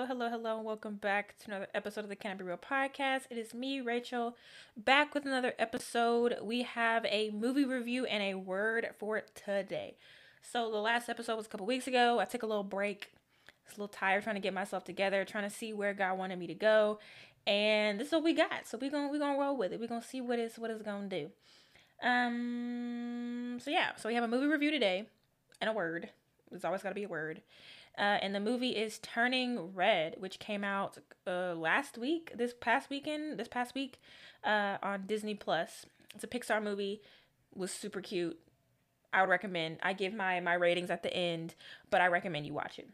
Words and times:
Hello, 0.00 0.08
hello, 0.08 0.30
hello, 0.30 0.56
and 0.56 0.64
welcome 0.64 0.94
back 0.94 1.36
to 1.40 1.48
another 1.48 1.66
episode 1.74 2.04
of 2.04 2.08
the 2.08 2.16
Can 2.16 2.30
I 2.30 2.34
Be 2.36 2.44
Real 2.44 2.56
podcast. 2.56 3.24
It 3.28 3.36
is 3.36 3.52
me, 3.52 3.82
Rachel, 3.82 4.34
back 4.74 5.14
with 5.14 5.26
another 5.26 5.52
episode. 5.58 6.38
We 6.40 6.62
have 6.62 7.04
a 7.04 7.28
movie 7.28 7.66
review 7.66 8.06
and 8.06 8.22
a 8.22 8.36
word 8.36 8.88
for 8.98 9.20
today. 9.34 9.98
So, 10.40 10.70
the 10.70 10.78
last 10.78 11.10
episode 11.10 11.36
was 11.36 11.44
a 11.44 11.48
couple 11.50 11.66
weeks 11.66 11.86
ago. 11.86 12.18
I 12.18 12.24
took 12.24 12.42
a 12.42 12.46
little 12.46 12.64
break. 12.64 13.12
I 13.46 13.52
was 13.66 13.76
a 13.76 13.80
little 13.82 13.88
tired 13.88 14.22
trying 14.24 14.36
to 14.36 14.40
get 14.40 14.54
myself 14.54 14.84
together, 14.84 15.22
trying 15.26 15.44
to 15.44 15.54
see 15.54 15.74
where 15.74 15.92
God 15.92 16.16
wanted 16.16 16.38
me 16.38 16.46
to 16.46 16.54
go. 16.54 16.98
And 17.46 18.00
this 18.00 18.06
is 18.06 18.12
what 18.12 18.24
we 18.24 18.32
got. 18.32 18.66
So 18.66 18.78
we're 18.80 18.90
gonna 18.90 19.10
we're 19.10 19.18
gonna 19.18 19.38
roll 19.38 19.58
with 19.58 19.70
it. 19.74 19.80
We're 19.80 19.86
gonna 19.86 20.00
see 20.00 20.22
what 20.22 20.38
it's 20.38 20.58
what 20.58 20.70
it's 20.70 20.82
gonna 20.82 21.08
do. 21.08 21.28
Um 22.02 23.58
so 23.60 23.70
yeah, 23.70 23.96
so 23.96 24.08
we 24.08 24.14
have 24.14 24.24
a 24.24 24.28
movie 24.28 24.46
review 24.46 24.70
today 24.70 25.08
and 25.60 25.68
a 25.68 25.74
word. 25.74 26.08
There's 26.50 26.64
always 26.64 26.82
gotta 26.82 26.94
be 26.94 27.04
a 27.04 27.08
word. 27.08 27.42
Uh, 28.00 28.16
and 28.22 28.34
the 28.34 28.40
movie 28.40 28.70
is 28.70 28.98
Turning 28.98 29.74
Red, 29.74 30.14
which 30.18 30.38
came 30.38 30.64
out 30.64 30.96
uh, 31.26 31.54
last 31.54 31.98
week, 31.98 32.32
this 32.34 32.54
past 32.58 32.88
weekend, 32.88 33.38
this 33.38 33.46
past 33.46 33.74
week, 33.74 34.00
uh, 34.42 34.78
on 34.82 35.04
Disney 35.06 35.34
Plus. 35.34 35.84
It's 36.14 36.24
a 36.24 36.26
Pixar 36.26 36.62
movie, 36.62 37.02
was 37.54 37.70
super 37.70 38.00
cute. 38.00 38.38
I 39.12 39.20
would 39.20 39.28
recommend. 39.28 39.80
I 39.82 39.92
give 39.92 40.14
my 40.14 40.40
my 40.40 40.54
ratings 40.54 40.88
at 40.88 41.02
the 41.02 41.12
end, 41.12 41.54
but 41.90 42.00
I 42.00 42.06
recommend 42.06 42.46
you 42.46 42.54
watch 42.54 42.78
it. 42.78 42.88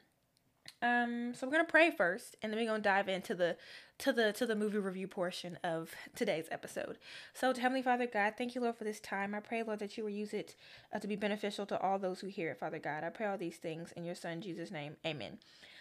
Um, 0.82 1.34
so 1.34 1.46
we're 1.46 1.52
gonna 1.52 1.64
pray 1.64 1.90
first, 1.90 2.36
and 2.42 2.52
then 2.52 2.60
we're 2.60 2.66
gonna 2.66 2.82
dive 2.82 3.08
into 3.08 3.34
the 3.34 3.56
to 3.98 4.12
the 4.12 4.32
to 4.34 4.44
the 4.44 4.54
movie 4.54 4.78
review 4.78 5.08
portion 5.08 5.58
of 5.64 5.94
today's 6.14 6.48
episode. 6.50 6.98
So, 7.32 7.52
to 7.52 7.60
Heavenly 7.60 7.82
Father 7.82 8.06
God, 8.06 8.34
thank 8.36 8.54
you, 8.54 8.60
Lord, 8.60 8.76
for 8.76 8.84
this 8.84 9.00
time. 9.00 9.34
I 9.34 9.40
pray, 9.40 9.62
Lord, 9.62 9.78
that 9.78 9.96
you 9.96 10.04
will 10.04 10.10
use 10.10 10.34
it 10.34 10.54
uh, 10.92 10.98
to 10.98 11.08
be 11.08 11.16
beneficial 11.16 11.64
to 11.66 11.80
all 11.80 11.98
those 11.98 12.20
who 12.20 12.26
hear 12.26 12.50
it, 12.50 12.58
Father 12.58 12.78
God. 12.78 13.04
I 13.04 13.08
pray 13.08 13.26
all 13.26 13.38
these 13.38 13.56
things 13.56 13.92
in 13.92 14.04
your 14.04 14.14
Son 14.14 14.40
Jesus' 14.40 14.70
name, 14.70 14.96
Amen. 15.06 15.38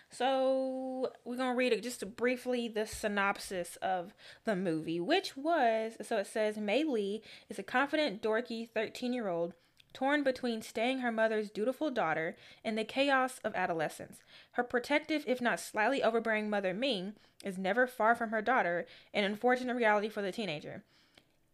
So 0.09 1.11
we're 1.25 1.35
gonna 1.35 1.55
read 1.55 1.81
just 1.83 2.15
briefly 2.15 2.69
the 2.69 2.85
synopsis 2.85 3.75
of 3.81 4.13
the 4.45 4.55
movie, 4.55 5.01
which 5.01 5.35
was 5.35 5.97
so 6.01 6.17
it 6.17 6.27
says 6.27 6.57
Mei 6.57 6.83
Lee 6.83 7.21
is 7.49 7.59
a 7.59 7.63
confident, 7.63 8.21
dorky 8.21 8.69
13 8.69 9.11
year 9.11 9.27
old 9.27 9.53
torn 9.95 10.21
between 10.21 10.61
staying 10.61 10.99
her 10.99 11.11
mother's 11.11 11.49
dutiful 11.49 11.89
daughter 11.89 12.35
and 12.63 12.77
the 12.77 12.83
chaos 12.83 13.39
of 13.43 13.55
adolescence. 13.55 14.19
Her 14.51 14.63
protective, 14.63 15.23
if 15.25 15.41
not 15.41 15.59
slightly 15.59 16.03
overbearing 16.03 16.49
mother 16.49 16.73
Ming 16.73 17.13
is 17.43 17.57
never 17.57 17.87
far 17.87 18.13
from 18.13 18.29
her 18.29 18.41
daughter, 18.41 18.85
an 19.13 19.23
unfortunate 19.23 19.75
reality 19.75 20.09
for 20.09 20.21
the 20.21 20.31
teenager. 20.31 20.83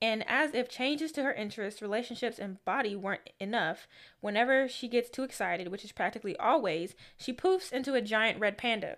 And 0.02 0.28
as 0.28 0.56
if 0.56 0.67
changes 0.67 1.12
to 1.12 1.23
her 1.23 1.31
interests, 1.31 1.81
relationships, 1.81 2.39
and 2.39 2.64
body 2.66 2.95
weren't 2.95 3.30
enough, 3.39 3.88
whenever 4.19 4.67
she 4.67 4.88
gets 4.88 5.12
too 5.12 5.23
excited, 5.23 5.67
which 5.67 5.86
is 5.86 5.92
practically 5.92 6.36
always, 6.38 6.95
she 7.17 7.31
poofs 7.31 7.72
into 7.72 7.94
a 7.94 8.02
giant 8.02 8.39
red 8.39 8.58
panda. 8.58 8.97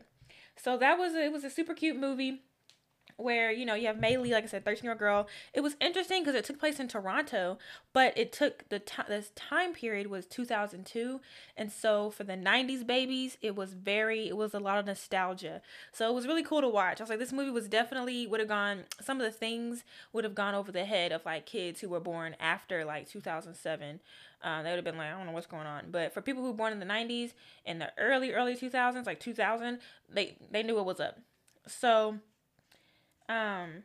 So 0.55 0.77
that 0.77 0.97
was 0.97 1.13
a, 1.13 1.25
it 1.25 1.33
was 1.33 1.43
a 1.43 1.49
super 1.49 1.73
cute 1.73 1.97
movie 1.97 2.43
where 3.17 3.51
you 3.51 3.65
know 3.65 3.75
you 3.75 3.87
have 3.87 3.99
Mei 3.99 4.17
Lee, 4.17 4.33
like 4.33 4.43
I 4.43 4.47
said, 4.47 4.65
thirteen 4.65 4.83
year 4.83 4.93
old 4.93 4.99
girl. 4.99 5.27
It 5.53 5.61
was 5.61 5.75
interesting 5.79 6.21
because 6.23 6.35
it 6.35 6.45
took 6.45 6.59
place 6.59 6.79
in 6.79 6.87
Toronto, 6.87 7.57
but 7.93 8.17
it 8.17 8.31
took 8.31 8.67
the. 8.69 8.81
This 9.07 9.31
time 9.35 9.73
period 9.73 10.07
was 10.07 10.25
two 10.25 10.45
thousand 10.45 10.85
two, 10.85 11.21
and 11.57 11.71
so 11.71 12.09
for 12.09 12.23
the 12.23 12.35
nineties 12.35 12.83
babies, 12.83 13.37
it 13.41 13.55
was 13.55 13.73
very. 13.73 14.27
It 14.27 14.37
was 14.37 14.53
a 14.53 14.59
lot 14.59 14.79
of 14.79 14.85
nostalgia. 14.85 15.61
So 15.91 16.09
it 16.09 16.13
was 16.13 16.27
really 16.27 16.43
cool 16.43 16.61
to 16.61 16.69
watch. 16.69 16.99
I 16.99 17.03
was 17.03 17.09
like, 17.09 17.19
this 17.19 17.33
movie 17.33 17.51
was 17.51 17.67
definitely 17.67 18.27
would 18.27 18.39
have 18.39 18.49
gone. 18.49 18.83
Some 19.01 19.19
of 19.19 19.25
the 19.25 19.37
things 19.37 19.83
would 20.11 20.23
have 20.23 20.35
gone 20.35 20.55
over 20.55 20.71
the 20.71 20.85
head 20.85 21.11
of 21.11 21.25
like 21.25 21.45
kids 21.45 21.81
who 21.81 21.89
were 21.89 21.99
born 21.99 22.35
after 22.39 22.85
like 22.85 23.09
two 23.09 23.21
thousand 23.21 23.55
seven. 23.55 23.99
Uh, 24.43 24.61
they 24.61 24.69
would 24.69 24.75
have 24.75 24.83
been 24.83 24.97
like, 24.97 25.07
I 25.07 25.17
don't 25.17 25.25
know 25.25 25.31
what's 25.31 25.47
going 25.47 25.67
on. 25.67 25.85
But 25.89 26.13
for 26.13 26.21
people 26.21 26.43
who 26.43 26.49
were 26.49 26.57
born 26.57 26.73
in 26.73 26.79
the 26.79 26.85
90s 26.85 27.31
and 27.65 27.79
the 27.79 27.91
early, 27.97 28.33
early 28.33 28.55
2000s, 28.55 29.05
like 29.05 29.19
2000, 29.21 29.79
they, 30.09 30.35
they 30.51 30.63
knew 30.63 30.75
what 30.75 30.85
was 30.85 30.99
up. 30.99 31.17
So 31.65 32.19
um 33.29 33.83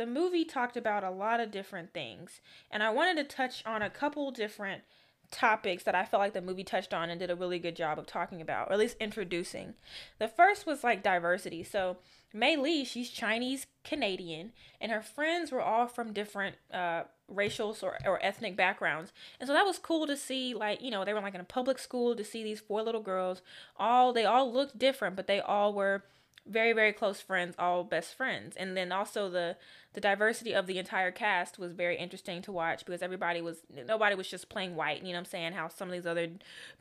the 0.00 0.06
movie 0.06 0.46
talked 0.46 0.78
about 0.78 1.04
a 1.04 1.10
lot 1.10 1.40
of 1.40 1.50
different 1.50 1.92
things. 1.92 2.40
And 2.70 2.82
i 2.82 2.90
wanted 2.90 3.16
to 3.16 3.36
touch 3.36 3.62
on 3.66 3.82
a 3.82 3.90
couple 3.90 4.30
different 4.30 4.82
topics 5.30 5.84
that 5.84 5.94
i 5.94 6.04
felt 6.04 6.20
like 6.20 6.32
the 6.32 6.40
movie 6.40 6.64
touched 6.64 6.92
on 6.92 7.08
and 7.08 7.20
did 7.20 7.30
a 7.30 7.36
really 7.36 7.60
good 7.60 7.76
job 7.76 8.00
of 8.00 8.06
talking 8.06 8.40
about 8.40 8.68
or 8.68 8.72
at 8.72 8.78
least 8.78 8.96
introducing. 8.98 9.74
The 10.18 10.26
first 10.26 10.66
was 10.66 10.82
like 10.82 11.02
diversity. 11.02 11.62
So 11.62 11.98
mei 12.32 12.56
lee 12.56 12.84
she's 12.84 13.10
chinese 13.10 13.66
canadian 13.84 14.52
and 14.80 14.92
her 14.92 15.02
friends 15.02 15.50
were 15.50 15.60
all 15.60 15.86
from 15.86 16.12
different 16.12 16.56
uh 16.72 17.02
racial 17.28 17.76
or, 17.82 17.98
or 18.06 18.24
ethnic 18.24 18.56
backgrounds. 18.56 19.12
And 19.38 19.46
so 19.46 19.52
that 19.52 19.66
was 19.66 19.78
cool 19.78 20.06
to 20.06 20.16
see 20.16 20.54
like 20.54 20.80
you 20.80 20.90
know 20.90 21.04
they 21.04 21.12
were 21.12 21.20
like 21.20 21.34
in 21.34 21.40
a 21.40 21.44
public 21.44 21.78
school 21.78 22.16
to 22.16 22.24
see 22.24 22.42
these 22.42 22.60
four 22.60 22.82
little 22.82 23.02
girls. 23.02 23.42
All 23.76 24.12
they 24.14 24.24
all 24.24 24.50
looked 24.50 24.78
different 24.78 25.14
but 25.14 25.26
they 25.26 25.40
all 25.40 25.74
were 25.74 26.04
very 26.46 26.72
very 26.72 26.92
close 26.92 27.20
friends 27.20 27.54
all 27.58 27.84
best 27.84 28.14
friends. 28.14 28.56
And 28.56 28.76
then 28.76 28.92
also 28.92 29.28
the 29.28 29.56
the 29.92 30.00
diversity 30.00 30.52
of 30.52 30.66
the 30.66 30.78
entire 30.78 31.10
cast 31.10 31.58
was 31.58 31.72
very 31.72 31.96
interesting 31.96 32.42
to 32.42 32.52
watch 32.52 32.84
because 32.84 33.02
everybody 33.02 33.40
was 33.40 33.58
nobody 33.86 34.14
was 34.14 34.28
just 34.28 34.48
plain 34.48 34.76
white 34.76 34.98
you 35.02 35.08
know 35.08 35.14
what 35.14 35.18
i'm 35.18 35.24
saying? 35.24 35.52
How 35.52 35.68
some 35.68 35.88
of 35.88 35.92
these 35.92 36.06
other 36.06 36.28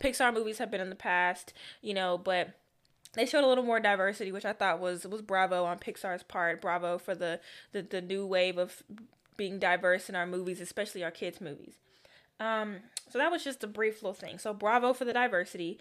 pixar 0.01 0.33
movies 0.33 0.59
have 0.59 0.71
been 0.71 0.81
in 0.81 0.89
the 0.89 0.95
past 0.95 1.53
you 1.81 1.93
know 1.93 2.17
but 2.17 2.55
they 3.13 3.25
showed 3.25 3.43
a 3.43 3.47
little 3.47 3.63
more 3.63 3.79
diversity 3.79 4.31
which 4.31 4.45
i 4.45 4.53
thought 4.53 4.79
was 4.79 5.05
was 5.07 5.21
bravo 5.21 5.65
on 5.65 5.79
pixar's 5.79 6.21
part 6.21 6.61
bravo 6.61 6.97
for 6.99 7.15
the 7.15 7.39
the, 7.71 7.81
the 7.81 8.01
new 8.01 8.25
wave 8.25 8.57
of 8.57 8.83
being 9.37 9.57
diverse 9.57 10.09
in 10.09 10.15
our 10.15 10.27
movies 10.27 10.61
especially 10.61 11.03
our 11.03 11.11
kids 11.11 11.41
movies. 11.41 11.75
Um 12.39 12.77
so 13.09 13.17
that 13.17 13.31
was 13.31 13.43
just 13.43 13.63
a 13.63 13.67
brief 13.67 14.03
little 14.03 14.13
thing. 14.13 14.37
So 14.37 14.53
bravo 14.53 14.93
for 14.93 15.05
the 15.05 15.13
diversity. 15.13 15.79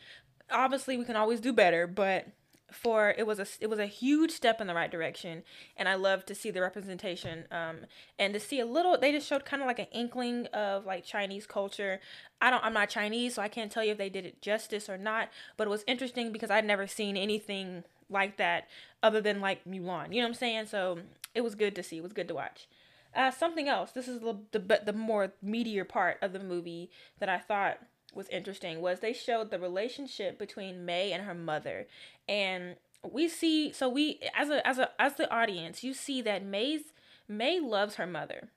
Obviously 0.50 0.96
we 0.96 1.04
can 1.04 1.16
always 1.16 1.40
do 1.40 1.52
better 1.52 1.86
but 1.86 2.26
for 2.70 3.14
it 3.16 3.26
was 3.26 3.38
a 3.38 3.46
it 3.60 3.68
was 3.70 3.78
a 3.78 3.86
huge 3.86 4.30
step 4.30 4.60
in 4.60 4.66
the 4.66 4.74
right 4.74 4.90
direction 4.90 5.42
and 5.76 5.88
i 5.88 5.94
love 5.94 6.26
to 6.26 6.34
see 6.34 6.50
the 6.50 6.60
representation 6.60 7.44
um 7.50 7.78
and 8.18 8.34
to 8.34 8.40
see 8.40 8.60
a 8.60 8.66
little 8.66 8.98
they 8.98 9.10
just 9.10 9.26
showed 9.26 9.44
kind 9.44 9.62
of 9.62 9.66
like 9.66 9.78
an 9.78 9.86
inkling 9.92 10.46
of 10.46 10.84
like 10.84 11.04
chinese 11.04 11.46
culture. 11.46 12.00
I 12.40 12.50
don't 12.50 12.62
i'm 12.64 12.74
not 12.74 12.90
chinese 12.90 13.34
so 13.34 13.42
i 13.42 13.48
can't 13.48 13.72
tell 13.72 13.84
you 13.84 13.92
if 13.92 13.98
they 13.98 14.10
did 14.10 14.26
it 14.26 14.42
justice 14.42 14.88
or 14.88 14.98
not 14.98 15.30
but 15.56 15.66
it 15.66 15.70
was 15.70 15.84
interesting 15.86 16.30
because 16.30 16.50
i'd 16.50 16.64
never 16.64 16.86
seen 16.86 17.16
anything 17.16 17.84
like 18.10 18.36
that 18.36 18.68
other 19.02 19.20
than 19.20 19.40
like 19.40 19.64
mulan 19.64 20.12
you 20.12 20.20
know 20.20 20.26
what 20.26 20.28
i'm 20.28 20.34
saying? 20.34 20.66
So 20.66 20.98
it 21.34 21.40
was 21.42 21.54
good 21.54 21.74
to 21.76 21.82
see 21.82 21.98
it 21.98 22.02
was 22.02 22.12
good 22.12 22.28
to 22.28 22.34
watch. 22.34 22.68
Uh 23.14 23.30
something 23.30 23.68
else 23.68 23.92
this 23.92 24.08
is 24.08 24.20
the 24.20 24.36
the, 24.52 24.82
the 24.84 24.92
more 24.92 25.32
meatier 25.44 25.88
part 25.88 26.18
of 26.20 26.32
the 26.34 26.40
movie 26.40 26.90
that 27.18 27.28
i 27.30 27.38
thought 27.38 27.78
was 28.14 28.28
interesting 28.28 28.80
was 28.80 29.00
they 29.00 29.12
showed 29.12 29.50
the 29.50 29.58
relationship 29.58 30.38
between 30.38 30.84
Mei 30.84 31.12
and 31.12 31.24
her 31.24 31.34
mother. 31.34 31.86
And 32.28 32.76
we 33.08 33.28
see 33.28 33.72
so 33.72 33.88
we 33.88 34.20
as 34.36 34.50
a 34.50 34.66
as 34.66 34.78
a 34.78 34.90
as 35.00 35.14
the 35.14 35.30
audience, 35.32 35.84
you 35.84 35.94
see 35.94 36.22
that 36.22 36.44
Mei's 36.44 36.92
Mei 37.28 37.60
loves 37.60 37.96
her 37.96 38.06
mother. 38.06 38.48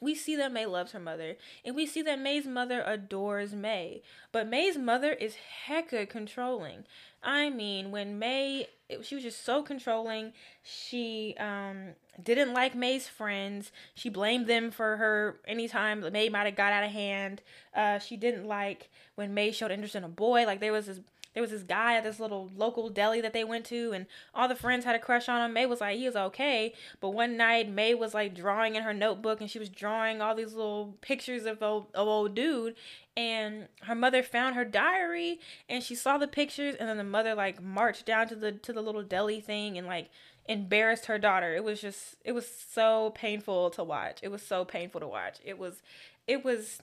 We 0.00 0.14
see 0.14 0.34
that 0.36 0.52
Mei 0.52 0.64
loves 0.64 0.92
her 0.92 1.00
mother, 1.00 1.36
and 1.64 1.76
we 1.76 1.86
see 1.86 2.00
that 2.02 2.20
Mei's 2.20 2.46
mother 2.46 2.82
adores 2.86 3.54
Mei. 3.54 4.02
But 4.32 4.48
Mei's 4.48 4.78
mother 4.78 5.12
is 5.12 5.36
hecka 5.66 6.08
controlling. 6.08 6.84
I 7.22 7.50
mean, 7.50 7.90
when 7.90 8.18
Mei, 8.18 8.68
she 9.02 9.14
was 9.14 9.24
just 9.24 9.44
so 9.44 9.62
controlling. 9.62 10.32
She 10.62 11.34
um 11.38 11.94
didn't 12.22 12.54
like 12.54 12.74
Mei's 12.74 13.08
friends. 13.08 13.72
She 13.94 14.08
blamed 14.08 14.46
them 14.46 14.70
for 14.70 14.96
her 14.96 15.40
anytime 15.46 16.00
Mei 16.12 16.28
might 16.28 16.46
have 16.46 16.56
got 16.56 16.72
out 16.72 16.84
of 16.84 16.90
hand. 16.90 17.42
Uh, 17.74 17.98
she 17.98 18.16
didn't 18.16 18.46
like 18.46 18.88
when 19.14 19.34
Mei 19.34 19.52
showed 19.52 19.70
interest 19.70 19.94
in 19.94 20.04
a 20.04 20.08
boy. 20.08 20.46
Like 20.46 20.60
there 20.60 20.72
was 20.72 20.86
this 20.86 21.00
there 21.34 21.42
was 21.42 21.50
this 21.50 21.62
guy 21.62 21.96
at 21.96 22.04
this 22.04 22.18
little 22.18 22.50
local 22.56 22.88
deli 22.88 23.20
that 23.20 23.32
they 23.32 23.44
went 23.44 23.64
to 23.66 23.92
and 23.92 24.06
all 24.34 24.48
the 24.48 24.54
friends 24.54 24.84
had 24.84 24.96
a 24.96 24.98
crush 24.98 25.28
on 25.28 25.44
him. 25.44 25.52
Mei 25.52 25.66
was 25.66 25.80
like, 25.80 25.98
he 25.98 26.06
was 26.06 26.16
okay. 26.16 26.74
But 27.00 27.10
one 27.10 27.36
night 27.36 27.70
Mei 27.70 27.94
was 27.94 28.14
like 28.14 28.34
drawing 28.34 28.74
in 28.74 28.82
her 28.82 28.94
notebook 28.94 29.40
and 29.40 29.50
she 29.50 29.58
was 29.58 29.68
drawing 29.68 30.20
all 30.20 30.34
these 30.34 30.54
little 30.54 30.96
pictures 31.00 31.44
of 31.46 31.62
old, 31.62 31.86
of 31.94 32.08
old 32.08 32.34
dude 32.34 32.74
and 33.16 33.68
her 33.82 33.94
mother 33.94 34.22
found 34.22 34.54
her 34.54 34.64
diary 34.64 35.40
and 35.68 35.82
she 35.82 35.94
saw 35.94 36.18
the 36.18 36.28
pictures 36.28 36.74
and 36.78 36.88
then 36.88 36.96
the 36.96 37.04
mother 37.04 37.34
like 37.34 37.62
marched 37.62 38.06
down 38.06 38.28
to 38.28 38.36
the 38.36 38.52
to 38.52 38.72
the 38.72 38.82
little 38.82 39.02
deli 39.02 39.40
thing 39.40 39.76
and 39.76 39.86
like 39.86 40.10
embarrassed 40.48 41.06
her 41.06 41.18
daughter. 41.18 41.54
It 41.54 41.64
was 41.64 41.80
just 41.80 42.16
it 42.24 42.32
was 42.32 42.46
so 42.46 43.12
painful 43.14 43.70
to 43.70 43.84
watch. 43.84 44.20
It 44.22 44.30
was 44.30 44.42
so 44.42 44.64
painful 44.64 45.00
to 45.00 45.08
watch. 45.08 45.38
It 45.44 45.58
was 45.58 45.82
it 46.26 46.44
was 46.44 46.80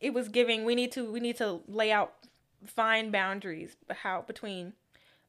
it 0.00 0.14
was 0.14 0.28
giving 0.28 0.64
we 0.64 0.74
need 0.74 0.92
to 0.92 1.10
we 1.10 1.20
need 1.20 1.36
to 1.36 1.60
lay 1.66 1.92
out 1.92 2.14
fine 2.66 3.10
boundaries 3.10 3.76
how 3.90 4.22
between 4.22 4.74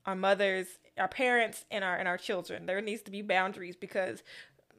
our 0.05 0.15
mothers, 0.15 0.79
our 0.97 1.07
parents 1.07 1.65
and 1.69 1.83
our 1.83 1.95
and 1.95 2.07
our 2.07 2.17
children. 2.17 2.65
There 2.65 2.81
needs 2.81 3.01
to 3.03 3.11
be 3.11 3.21
boundaries 3.21 3.75
because 3.75 4.23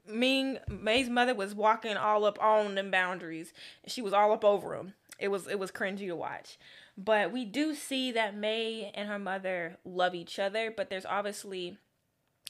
Ming 0.06 0.58
Mei's 0.69 1.08
mother 1.08 1.34
was 1.34 1.54
walking 1.54 1.96
all 1.96 2.25
up 2.25 2.43
on 2.43 2.75
them 2.75 2.90
boundaries. 2.90 3.52
She 3.87 4.02
was 4.02 4.12
all 4.12 4.32
up 4.32 4.44
over 4.44 4.76
them. 4.76 4.94
It 5.19 5.28
was 5.28 5.46
it 5.46 5.58
was 5.58 5.70
cringy 5.70 6.08
to 6.08 6.12
watch. 6.12 6.58
But 6.99 7.32
we 7.32 7.44
do 7.44 7.75
see 7.75 8.12
that 8.12 8.37
Mei 8.37 8.90
and 8.94 9.08
her 9.08 9.19
mother 9.19 9.78
love 9.84 10.14
each 10.14 10.38
other, 10.38 10.70
but 10.70 10.90
there's 10.90 11.06
obviously 11.06 11.78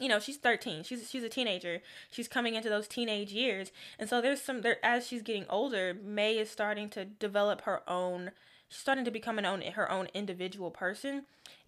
you 0.01 0.09
know 0.09 0.19
she's 0.19 0.39
13 0.39 0.83
she's 0.85 1.11
she's 1.11 1.23
a 1.23 1.29
teenager 1.29 1.83
she's 2.11 2.27
coming 2.27 2.55
into 2.55 2.71
those 2.71 2.89
teenage 2.89 3.31
years 3.31 3.71
and 3.99 4.09
so 4.09 4.23
there's 4.23 4.41
some 4.41 4.63
there 4.63 4.79
as 4.83 5.07
she's 5.07 5.21
getting 5.21 5.45
older 5.51 5.95
mei 6.03 6.39
is 6.39 6.51
starting 6.51 6.89
to 6.89 7.05
develop 7.05 7.63
her 7.63 7.89
own 7.89 8.31
starting 8.73 9.05
to 9.05 9.11
become 9.11 9.39
an 9.39 9.45
own 9.45 9.63
her 9.63 9.91
own 9.91 10.09
individual 10.15 10.71
person 10.71 11.25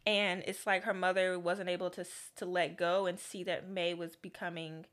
and 0.06 0.42
it's 0.46 0.66
like 0.66 0.84
her 0.84 0.94
mother 0.94 1.38
wasn't 1.38 1.68
able 1.68 1.90
to 1.90 2.04
to 2.36 2.46
let 2.46 2.76
go 2.76 3.06
and 3.06 3.18
see 3.18 3.42
that 3.44 3.68
Mei 3.68 3.94
was 3.94 4.16
becoming 4.16 4.86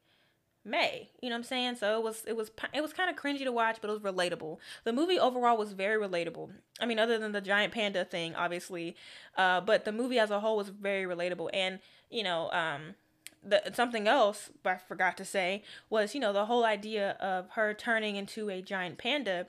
Mei. 0.64 1.10
You 1.22 1.30
know 1.30 1.36
what 1.36 1.40
I'm 1.40 1.44
saying? 1.44 1.76
So 1.76 1.98
it 1.98 2.04
was 2.04 2.24
it 2.28 2.36
was 2.36 2.52
it 2.74 2.82
was 2.82 2.94
kind 2.94 3.10
of 3.10 3.16
cringy 3.16 3.44
to 3.44 3.52
watch, 3.52 3.78
but 3.82 3.90
it 3.90 3.94
was 3.94 4.02
relatable. 4.02 4.58
The 4.84 4.94
movie 4.94 5.20
overall 5.20 5.58
was 5.58 5.74
very 5.74 6.00
relatable. 6.00 6.52
I 6.80 6.86
mean, 6.86 7.00
other 7.00 7.18
than 7.18 7.32
the 7.32 7.42
giant 7.42 7.74
panda 7.74 8.06
thing, 8.06 8.36
obviously, 8.36 8.96
uh, 9.38 9.62
but 9.62 9.86
the 9.86 9.92
movie 9.92 10.20
as 10.20 10.30
a 10.30 10.40
whole 10.40 10.58
was 10.58 10.70
very 10.70 11.04
relatable. 11.04 11.50
And 11.54 11.80
you 12.10 12.24
know, 12.24 12.52
um, 12.52 12.96
the 13.44 13.72
something 13.74 14.08
else 14.08 14.52
I 14.64 14.76
forgot 14.76 15.18
to 15.18 15.26
say 15.26 15.64
was 15.90 16.14
you 16.14 16.22
know 16.22 16.32
the 16.32 16.46
whole 16.46 16.64
idea 16.64 17.12
of 17.20 17.50
her 17.52 17.74
turning 17.74 18.16
into 18.16 18.50
a 18.50 18.62
giant 18.62 18.98
panda 18.98 19.48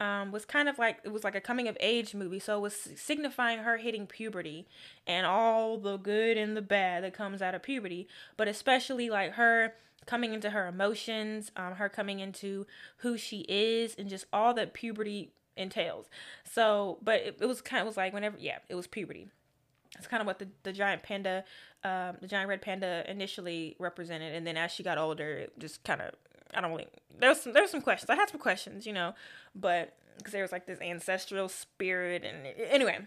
um, 0.00 0.32
was 0.32 0.44
kind 0.44 0.68
of 0.68 0.78
like 0.78 0.98
it 1.04 1.12
was 1.12 1.24
like 1.24 1.34
a 1.34 1.40
coming 1.40 1.68
of 1.68 1.76
age 1.80 2.14
movie, 2.14 2.38
so 2.38 2.58
it 2.58 2.60
was 2.60 2.88
signifying 2.96 3.60
her 3.60 3.76
hitting 3.76 4.06
puberty 4.06 4.66
and 5.06 5.26
all 5.26 5.78
the 5.78 5.96
good 5.96 6.36
and 6.36 6.56
the 6.56 6.62
bad 6.62 7.04
that 7.04 7.14
comes 7.14 7.40
out 7.40 7.54
of 7.54 7.62
puberty, 7.62 8.08
but 8.36 8.48
especially 8.48 9.08
like 9.08 9.32
her 9.32 9.74
coming 10.06 10.34
into 10.34 10.50
her 10.50 10.66
emotions, 10.66 11.50
um, 11.56 11.74
her 11.74 11.88
coming 11.88 12.20
into 12.20 12.66
who 12.98 13.16
she 13.16 13.44
is, 13.48 13.94
and 13.94 14.08
just 14.08 14.26
all 14.32 14.52
that 14.54 14.74
puberty 14.74 15.32
entails. 15.56 16.06
So, 16.44 16.98
but 17.02 17.20
it, 17.20 17.38
it 17.40 17.46
was 17.46 17.60
kind 17.62 17.80
of 17.80 17.86
was 17.86 17.96
like 17.96 18.12
whenever, 18.12 18.36
yeah, 18.38 18.58
it 18.68 18.74
was 18.74 18.86
puberty. 18.86 19.28
It's 19.96 20.08
kind 20.08 20.20
of 20.20 20.26
what 20.26 20.40
the, 20.40 20.48
the 20.64 20.72
giant 20.72 21.04
panda, 21.04 21.44
um, 21.84 22.16
the 22.20 22.26
giant 22.26 22.48
red 22.48 22.60
panda 22.60 23.04
initially 23.08 23.76
represented, 23.78 24.34
and 24.34 24.46
then 24.46 24.56
as 24.56 24.72
she 24.72 24.82
got 24.82 24.98
older, 24.98 25.36
it 25.38 25.58
just 25.58 25.84
kind 25.84 26.00
of 26.00 26.14
I 26.54 26.60
don't 26.60 26.70
really. 26.70 26.86
There's 27.18 27.40
some 27.40 27.52
there's 27.52 27.70
some 27.70 27.82
questions. 27.82 28.10
I 28.10 28.16
had 28.16 28.30
some 28.30 28.40
questions, 28.40 28.86
you 28.86 28.92
know, 28.92 29.14
but 29.54 29.94
because 30.18 30.32
there 30.32 30.42
was 30.42 30.52
like 30.52 30.66
this 30.66 30.80
ancestral 30.80 31.48
spirit, 31.48 32.24
and 32.24 32.46
anyway, 32.70 32.98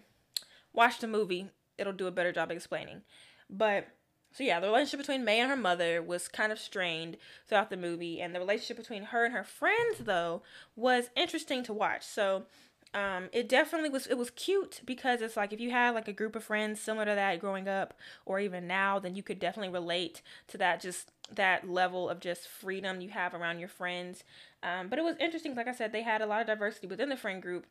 watch 0.74 1.00
the 1.00 1.08
movie. 1.08 1.50
It'll 1.78 1.94
do 1.94 2.08
a 2.08 2.12
better 2.12 2.32
job 2.32 2.52
explaining. 2.52 3.02
But 3.50 3.88
so 4.32 4.44
yeah, 4.44 4.60
the 4.60 4.68
relationship 4.68 5.00
between 5.00 5.24
Mei 5.24 5.40
and 5.40 5.50
her 5.50 5.56
mother 5.56 6.02
was 6.02 6.28
kind 6.28 6.52
of 6.52 6.60
strained 6.60 7.18
throughout 7.48 7.70
the 7.70 7.78
movie, 7.78 8.22
and 8.22 8.34
the 8.34 8.40
relationship 8.40 8.78
between 8.78 9.04
her 9.04 9.26
and 9.26 9.34
her 9.34 9.44
friends 9.44 10.00
though 10.00 10.42
was 10.76 11.10
interesting 11.16 11.64
to 11.64 11.74
watch. 11.74 12.04
So 12.06 12.44
um, 12.94 13.30
it 13.34 13.50
definitely 13.50 13.90
was 13.90 14.08
it 14.08 14.18
was 14.18 14.30
cute 14.30 14.82
because 14.86 15.22
it's 15.22 15.36
like 15.36 15.52
if 15.52 15.60
you 15.60 15.72
had 15.72 15.92
like 15.92 16.08
a 16.08 16.14
group 16.14 16.36
of 16.36 16.44
friends 16.44 16.80
similar 16.80 17.06
to 17.06 17.16
that 17.16 17.40
growing 17.40 17.68
up 17.68 17.94
or 18.26 18.40
even 18.40 18.66
now 18.66 18.98
then 18.98 19.16
you 19.16 19.24
could 19.24 19.40
definitely 19.40 19.74
relate 19.74 20.22
to 20.48 20.58
that 20.58 20.82
just 20.82 21.12
that 21.34 21.70
level 21.70 22.10
of 22.10 22.20
just 22.20 22.48
freedom 22.48 23.02
you 23.02 23.10
have 23.10 23.34
around 23.34 23.60
your 23.60 23.68
friends. 23.68 24.24
Um, 24.64 24.88
but 24.88 25.00
it 25.00 25.04
was 25.04 25.18
interesting 25.20 25.56
like 25.56 25.68
i 25.68 25.74
said 25.74 25.92
they 25.92 26.04
had 26.04 26.22
a 26.22 26.26
lot 26.26 26.42
of 26.42 26.48
diversity 26.48 26.88
within 26.88 27.10
the 27.10 27.18
friend 27.18 27.42
group. 27.42 27.66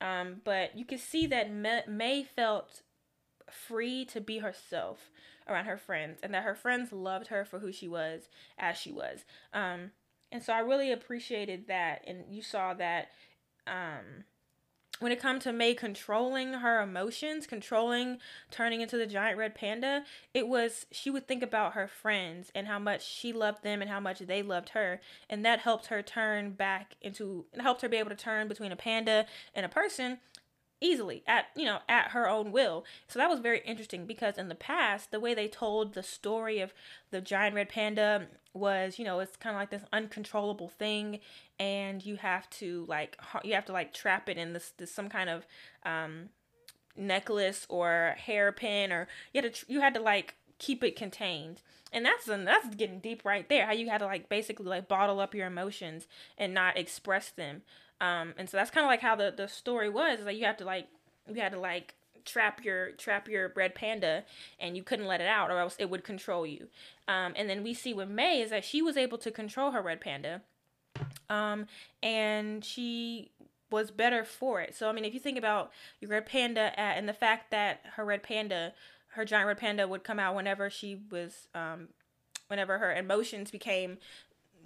Um, 0.00 0.42
but 0.44 0.76
you 0.76 0.84
could 0.84 1.00
see 1.00 1.26
that 1.28 1.50
mei 1.50 2.24
felt 2.24 2.82
free 3.50 4.04
to 4.06 4.20
be 4.20 4.38
herself 4.38 5.10
around 5.48 5.66
her 5.66 5.78
friends 5.78 6.18
and 6.22 6.34
that 6.34 6.42
her 6.42 6.56
friends 6.56 6.92
loved 6.92 7.28
her 7.28 7.44
for 7.44 7.60
who 7.60 7.72
she 7.72 7.86
was 7.88 8.28
as 8.58 8.76
she 8.76 8.90
was. 8.90 9.24
Um, 9.54 9.92
and 10.32 10.42
so 10.42 10.52
i 10.52 10.58
really 10.58 10.90
appreciated 10.90 11.68
that 11.68 12.02
and 12.04 12.24
you 12.28 12.42
saw 12.42 12.74
that 12.74 13.10
um, 13.66 14.24
when 15.00 15.12
it 15.12 15.20
comes 15.20 15.44
to 15.44 15.52
Mei 15.52 15.74
controlling 15.74 16.54
her 16.54 16.80
emotions, 16.80 17.46
controlling 17.46 18.18
turning 18.50 18.80
into 18.80 18.96
the 18.96 19.06
giant 19.06 19.38
red 19.38 19.54
panda, 19.54 20.04
it 20.34 20.48
was 20.48 20.86
she 20.90 21.10
would 21.10 21.26
think 21.26 21.42
about 21.42 21.74
her 21.74 21.86
friends 21.86 22.50
and 22.54 22.66
how 22.66 22.78
much 22.78 23.06
she 23.06 23.32
loved 23.32 23.62
them 23.62 23.80
and 23.80 23.90
how 23.90 24.00
much 24.00 24.20
they 24.20 24.42
loved 24.42 24.70
her, 24.70 25.00
and 25.28 25.44
that 25.44 25.60
helped 25.60 25.86
her 25.86 26.02
turn 26.02 26.50
back 26.50 26.96
into 27.00 27.44
helped 27.58 27.82
her 27.82 27.88
be 27.88 27.96
able 27.96 28.10
to 28.10 28.16
turn 28.16 28.48
between 28.48 28.72
a 28.72 28.76
panda 28.76 29.26
and 29.54 29.66
a 29.66 29.68
person 29.68 30.18
easily 30.80 31.22
at 31.26 31.46
you 31.56 31.64
know 31.64 31.78
at 31.88 32.10
her 32.10 32.28
own 32.28 32.52
will. 32.52 32.84
So 33.08 33.18
that 33.18 33.30
was 33.30 33.40
very 33.40 33.60
interesting 33.64 34.06
because 34.06 34.38
in 34.38 34.48
the 34.48 34.54
past 34.54 35.10
the 35.10 35.20
way 35.20 35.34
they 35.34 35.48
told 35.48 35.94
the 35.94 36.02
story 36.02 36.60
of 36.60 36.72
the 37.10 37.20
giant 37.20 37.54
red 37.54 37.68
panda 37.68 38.26
was 38.52 38.98
you 38.98 39.04
know 39.04 39.20
it's 39.20 39.36
kind 39.36 39.54
of 39.54 39.60
like 39.60 39.70
this 39.70 39.84
uncontrollable 39.92 40.68
thing 40.68 41.20
and 41.58 42.04
you 42.04 42.16
have 42.16 42.48
to 42.50 42.84
like 42.88 43.18
you 43.44 43.54
have 43.54 43.66
to 43.66 43.72
like 43.72 43.92
trap 43.92 44.28
it 44.28 44.36
in 44.36 44.52
this, 44.52 44.72
this 44.76 44.92
some 44.92 45.08
kind 45.08 45.30
of 45.30 45.46
um 45.84 46.28
necklace 46.96 47.66
or 47.68 48.14
hairpin 48.18 48.92
or 48.92 49.06
you 49.32 49.42
had 49.42 49.54
to 49.54 49.66
you 49.68 49.80
had 49.80 49.94
to 49.94 50.00
like 50.00 50.34
keep 50.58 50.82
it 50.82 50.96
contained. 50.96 51.60
And 51.92 52.04
that's 52.04 52.26
that's 52.26 52.74
getting 52.74 52.98
deep 52.98 53.24
right 53.24 53.48
there 53.48 53.66
how 53.66 53.72
you 53.72 53.88
had 53.88 53.98
to 53.98 54.06
like 54.06 54.28
basically 54.28 54.66
like 54.66 54.88
bottle 54.88 55.20
up 55.20 55.34
your 55.34 55.46
emotions 55.46 56.06
and 56.36 56.52
not 56.52 56.76
express 56.76 57.30
them 57.30 57.62
um, 58.00 58.34
and 58.36 58.48
so 58.48 58.56
that's 58.56 58.70
kind 58.70 58.84
of 58.84 58.88
like 58.88 59.00
how 59.00 59.16
the, 59.16 59.32
the 59.34 59.48
story 59.48 59.88
was. 59.88 60.20
Like 60.24 60.36
you 60.36 60.44
have 60.44 60.58
to 60.58 60.64
like 60.64 60.88
you 61.28 61.40
had 61.40 61.52
to 61.52 61.60
like 61.60 61.94
trap 62.24 62.64
your 62.64 62.90
trap 62.92 63.28
your 63.28 63.52
red 63.54 63.74
panda 63.74 64.24
and 64.60 64.76
you 64.76 64.82
couldn't 64.82 65.06
let 65.06 65.20
it 65.20 65.28
out 65.28 65.50
or 65.50 65.58
else 65.58 65.76
it 65.78 65.88
would 65.88 66.04
control 66.04 66.46
you. 66.46 66.68
Um, 67.08 67.32
and 67.36 67.48
then 67.48 67.62
we 67.62 67.72
see 67.72 67.94
with 67.94 68.08
Mei 68.08 68.40
is 68.40 68.50
that 68.50 68.64
she 68.64 68.82
was 68.82 68.96
able 68.96 69.18
to 69.18 69.30
control 69.30 69.70
her 69.70 69.80
red 69.80 70.00
panda. 70.00 70.42
Um, 71.28 71.66
and 72.02 72.64
she 72.64 73.30
was 73.70 73.90
better 73.90 74.24
for 74.24 74.60
it. 74.60 74.74
So 74.74 74.88
I 74.88 74.92
mean, 74.92 75.04
if 75.04 75.14
you 75.14 75.20
think 75.20 75.38
about 75.38 75.72
your 76.00 76.10
red 76.10 76.26
panda 76.26 76.72
uh, 76.76 76.80
and 76.80 77.08
the 77.08 77.14
fact 77.14 77.50
that 77.50 77.80
her 77.94 78.04
red 78.04 78.22
panda, 78.22 78.74
her 79.08 79.24
giant 79.24 79.46
red 79.46 79.58
panda 79.58 79.88
would 79.88 80.04
come 80.04 80.18
out 80.18 80.34
whenever 80.34 80.68
she 80.68 81.00
was 81.10 81.48
um, 81.54 81.88
whenever 82.48 82.78
her 82.78 82.94
emotions 82.94 83.50
became 83.50 83.98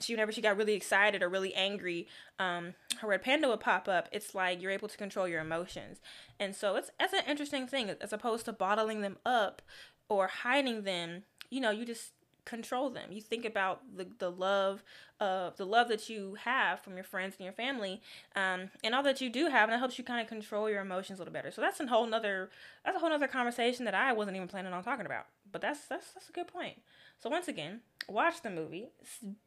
she 0.00 0.12
whenever 0.14 0.32
she 0.32 0.40
got 0.40 0.56
really 0.56 0.74
excited 0.74 1.22
or 1.22 1.28
really 1.28 1.54
angry, 1.54 2.08
um, 2.38 2.74
her 3.00 3.08
red 3.08 3.22
panda 3.22 3.48
would 3.48 3.60
pop 3.60 3.88
up. 3.88 4.08
It's 4.12 4.34
like 4.34 4.60
you're 4.60 4.70
able 4.70 4.88
to 4.88 4.96
control 4.96 5.28
your 5.28 5.40
emotions, 5.40 6.00
and 6.38 6.54
so 6.54 6.76
it's 6.76 6.90
that's 6.98 7.12
an 7.12 7.24
interesting 7.28 7.66
thing 7.66 7.90
as 8.00 8.12
opposed 8.12 8.44
to 8.46 8.52
bottling 8.52 9.00
them 9.00 9.18
up 9.24 9.62
or 10.08 10.28
hiding 10.28 10.82
them. 10.82 11.22
You 11.50 11.60
know, 11.60 11.70
you 11.70 11.84
just 11.84 12.12
control 12.44 12.90
them. 12.90 13.12
You 13.12 13.20
think 13.20 13.44
about 13.44 13.82
the 13.96 14.06
the 14.18 14.30
love 14.30 14.82
of 15.20 15.56
the 15.56 15.66
love 15.66 15.88
that 15.88 16.08
you 16.08 16.36
have 16.44 16.80
from 16.80 16.94
your 16.94 17.04
friends 17.04 17.36
and 17.38 17.44
your 17.44 17.52
family, 17.52 18.00
um, 18.34 18.70
and 18.82 18.94
all 18.94 19.02
that 19.02 19.20
you 19.20 19.30
do 19.30 19.46
have, 19.46 19.68
and 19.68 19.76
it 19.76 19.78
helps 19.78 19.98
you 19.98 20.04
kind 20.04 20.20
of 20.20 20.26
control 20.26 20.68
your 20.68 20.80
emotions 20.80 21.18
a 21.18 21.22
little 21.22 21.32
better. 21.32 21.50
So 21.50 21.60
that's 21.60 21.80
a 21.80 21.86
whole 21.86 22.06
nother 22.06 22.50
that's 22.84 22.96
a 22.96 23.00
whole 23.00 23.10
nother 23.10 23.28
conversation 23.28 23.84
that 23.84 23.94
I 23.94 24.12
wasn't 24.12 24.36
even 24.36 24.48
planning 24.48 24.72
on 24.72 24.82
talking 24.82 25.06
about. 25.06 25.26
But 25.50 25.60
that's 25.62 25.86
that's 25.86 26.12
that's 26.12 26.28
a 26.28 26.32
good 26.32 26.48
point. 26.48 26.78
So 27.20 27.30
once 27.30 27.48
again, 27.48 27.80
watch 28.08 28.42
the 28.42 28.50
movie, 28.50 28.88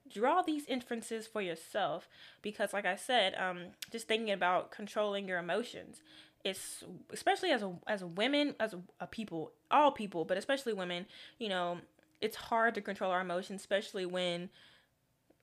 draw 0.10 0.42
these 0.42 0.66
inferences 0.66 1.28
for 1.28 1.42
yourself 1.42 2.08
because 2.42 2.72
like 2.72 2.86
I 2.86 2.96
said, 2.96 3.36
um 3.36 3.74
just 3.92 4.08
thinking 4.08 4.32
about 4.32 4.72
controlling 4.72 5.28
your 5.28 5.40
emotions 5.40 6.02
it's 6.44 6.84
especially 7.14 7.52
as 7.52 7.64
a 7.64 7.74
as 7.88 8.04
women 8.04 8.54
as 8.60 8.74
a, 8.74 8.80
a 9.00 9.08
people 9.08 9.54
all 9.72 9.94
people 9.94 10.26
but 10.26 10.38
especially 10.38 10.74
women 10.74 11.06
you 11.40 11.48
know 11.48 11.78
it's 12.20 12.36
hard 12.36 12.76
to 12.76 12.82
control 12.82 13.12
our 13.12 13.22
emotions 13.22 13.62
especially 13.62 14.06
when 14.06 14.50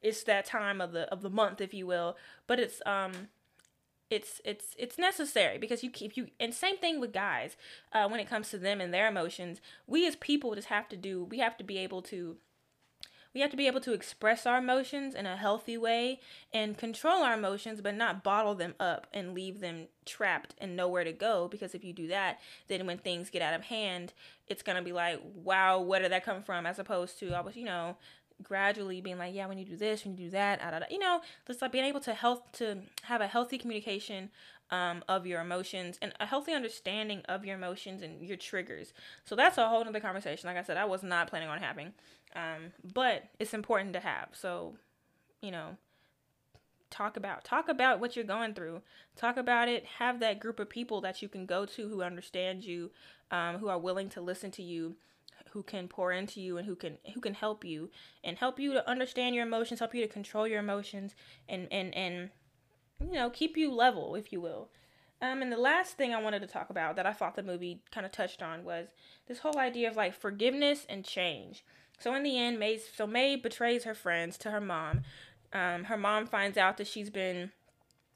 it's 0.02 0.22
that 0.24 0.44
time 0.44 0.80
of 0.80 0.92
the 0.92 1.02
of 1.12 1.22
the 1.22 1.30
month 1.30 1.60
if 1.60 1.74
you 1.74 1.86
will. 1.86 2.16
But 2.46 2.60
it's 2.60 2.80
um 2.86 3.12
it's 4.10 4.40
it's 4.44 4.74
it's 4.76 4.98
necessary 4.98 5.56
because 5.56 5.82
you 5.82 5.90
keep 5.90 6.16
you 6.16 6.26
and 6.38 6.52
same 6.52 6.76
thing 6.76 7.00
with 7.00 7.12
guys 7.12 7.56
uh, 7.92 8.08
when 8.08 8.20
it 8.20 8.28
comes 8.28 8.50
to 8.50 8.58
them 8.58 8.80
and 8.80 8.92
their 8.92 9.08
emotions 9.08 9.60
we 9.86 10.06
as 10.06 10.16
people 10.16 10.54
just 10.54 10.68
have 10.68 10.88
to 10.88 10.96
do 10.96 11.24
we 11.24 11.38
have 11.38 11.56
to 11.56 11.64
be 11.64 11.78
able 11.78 12.02
to 12.02 12.36
we 13.32 13.40
have 13.40 13.50
to 13.50 13.56
be 13.56 13.68
able 13.68 13.80
to 13.80 13.92
express 13.92 14.44
our 14.44 14.58
emotions 14.58 15.14
in 15.14 15.24
a 15.24 15.36
healthy 15.36 15.78
way 15.78 16.18
and 16.52 16.76
control 16.76 17.22
our 17.22 17.34
emotions 17.34 17.80
but 17.80 17.94
not 17.94 18.24
bottle 18.24 18.56
them 18.56 18.74
up 18.80 19.06
and 19.14 19.32
leave 19.34 19.60
them 19.60 19.86
trapped 20.04 20.54
and 20.58 20.74
nowhere 20.74 21.04
to 21.04 21.12
go 21.12 21.46
because 21.46 21.74
if 21.74 21.84
you 21.84 21.92
do 21.92 22.08
that 22.08 22.40
then 22.66 22.86
when 22.86 22.98
things 22.98 23.30
get 23.30 23.42
out 23.42 23.54
of 23.54 23.62
hand 23.62 24.12
it's 24.48 24.62
going 24.62 24.76
to 24.76 24.82
be 24.82 24.92
like 24.92 25.20
wow 25.34 25.80
where 25.80 26.00
did 26.00 26.10
that 26.10 26.24
come 26.24 26.42
from? 26.42 26.66
As 26.66 26.80
opposed 26.80 27.18
to 27.20 27.32
i 27.32 27.40
was 27.40 27.56
you 27.56 27.64
know 27.64 27.96
gradually 28.42 29.00
being 29.00 29.18
like, 29.18 29.34
yeah, 29.34 29.46
when 29.46 29.58
you 29.58 29.64
do 29.64 29.76
this, 29.76 30.04
when 30.04 30.16
you 30.16 30.26
do 30.26 30.30
that, 30.30 30.60
da, 30.60 30.70
da, 30.70 30.78
da. 30.80 30.86
you 30.90 30.98
know, 30.98 31.20
just 31.46 31.62
like 31.62 31.72
being 31.72 31.84
able 31.84 32.00
to 32.00 32.14
help 32.14 32.52
to 32.52 32.78
have 33.02 33.20
a 33.20 33.26
healthy 33.26 33.58
communication 33.58 34.30
um, 34.70 35.02
of 35.08 35.26
your 35.26 35.40
emotions 35.40 35.98
and 36.00 36.12
a 36.20 36.26
healthy 36.26 36.52
understanding 36.52 37.22
of 37.28 37.44
your 37.44 37.56
emotions 37.56 38.02
and 38.02 38.22
your 38.22 38.36
triggers. 38.36 38.92
So 39.24 39.34
that's 39.36 39.58
a 39.58 39.68
whole 39.68 39.86
other 39.86 40.00
conversation. 40.00 40.46
Like 40.46 40.56
I 40.56 40.62
said, 40.62 40.76
I 40.76 40.84
was 40.84 41.02
not 41.02 41.28
planning 41.28 41.48
on 41.48 41.60
having, 41.60 41.92
um, 42.34 42.72
but 42.94 43.24
it's 43.38 43.54
important 43.54 43.94
to 43.94 44.00
have. 44.00 44.28
So, 44.32 44.76
you 45.42 45.50
know, 45.50 45.76
talk 46.90 47.16
about 47.16 47.44
talk 47.44 47.68
about 47.68 48.00
what 48.00 48.16
you're 48.16 48.24
going 48.24 48.54
through. 48.54 48.82
Talk 49.16 49.36
about 49.36 49.68
it. 49.68 49.84
Have 49.98 50.20
that 50.20 50.40
group 50.40 50.60
of 50.60 50.68
people 50.68 51.00
that 51.00 51.22
you 51.22 51.28
can 51.28 51.46
go 51.46 51.66
to 51.66 51.88
who 51.88 52.02
understand 52.02 52.64
you, 52.64 52.90
um, 53.30 53.58
who 53.58 53.68
are 53.68 53.78
willing 53.78 54.08
to 54.10 54.20
listen 54.20 54.50
to 54.52 54.62
you 54.62 54.96
who 55.52 55.62
can 55.62 55.88
pour 55.88 56.12
into 56.12 56.40
you 56.40 56.58
and 56.58 56.66
who 56.66 56.76
can 56.76 56.98
who 57.14 57.20
can 57.20 57.34
help 57.34 57.64
you 57.64 57.90
and 58.22 58.38
help 58.38 58.58
you 58.58 58.72
to 58.72 58.88
understand 58.88 59.34
your 59.34 59.46
emotions, 59.46 59.80
help 59.80 59.94
you 59.94 60.02
to 60.06 60.12
control 60.12 60.46
your 60.46 60.60
emotions 60.60 61.14
and 61.48 61.68
and 61.70 61.94
and 61.94 62.30
you 63.00 63.14
know, 63.14 63.30
keep 63.30 63.56
you 63.56 63.72
level, 63.72 64.14
if 64.14 64.32
you 64.32 64.40
will. 64.40 64.68
Um, 65.22 65.42
and 65.42 65.52
the 65.52 65.58
last 65.58 65.96
thing 65.96 66.14
I 66.14 66.22
wanted 66.22 66.40
to 66.40 66.46
talk 66.46 66.70
about 66.70 66.96
that 66.96 67.06
I 67.06 67.12
thought 67.12 67.36
the 67.36 67.42
movie 67.42 67.82
kind 67.90 68.06
of 68.06 68.12
touched 68.12 68.42
on 68.42 68.64
was 68.64 68.88
this 69.26 69.40
whole 69.40 69.58
idea 69.58 69.88
of 69.88 69.96
like 69.96 70.14
forgiveness 70.14 70.86
and 70.88 71.04
change. 71.04 71.64
So 71.98 72.14
in 72.14 72.22
the 72.22 72.38
end, 72.38 72.58
Mei 72.58 72.78
so 72.78 73.06
Mei 73.06 73.36
betrays 73.36 73.84
her 73.84 73.94
friends 73.94 74.38
to 74.38 74.50
her 74.50 74.60
mom. 74.60 75.02
Um, 75.52 75.84
her 75.84 75.98
mom 75.98 76.26
finds 76.26 76.56
out 76.56 76.76
that 76.78 76.86
she's 76.86 77.10
been 77.10 77.50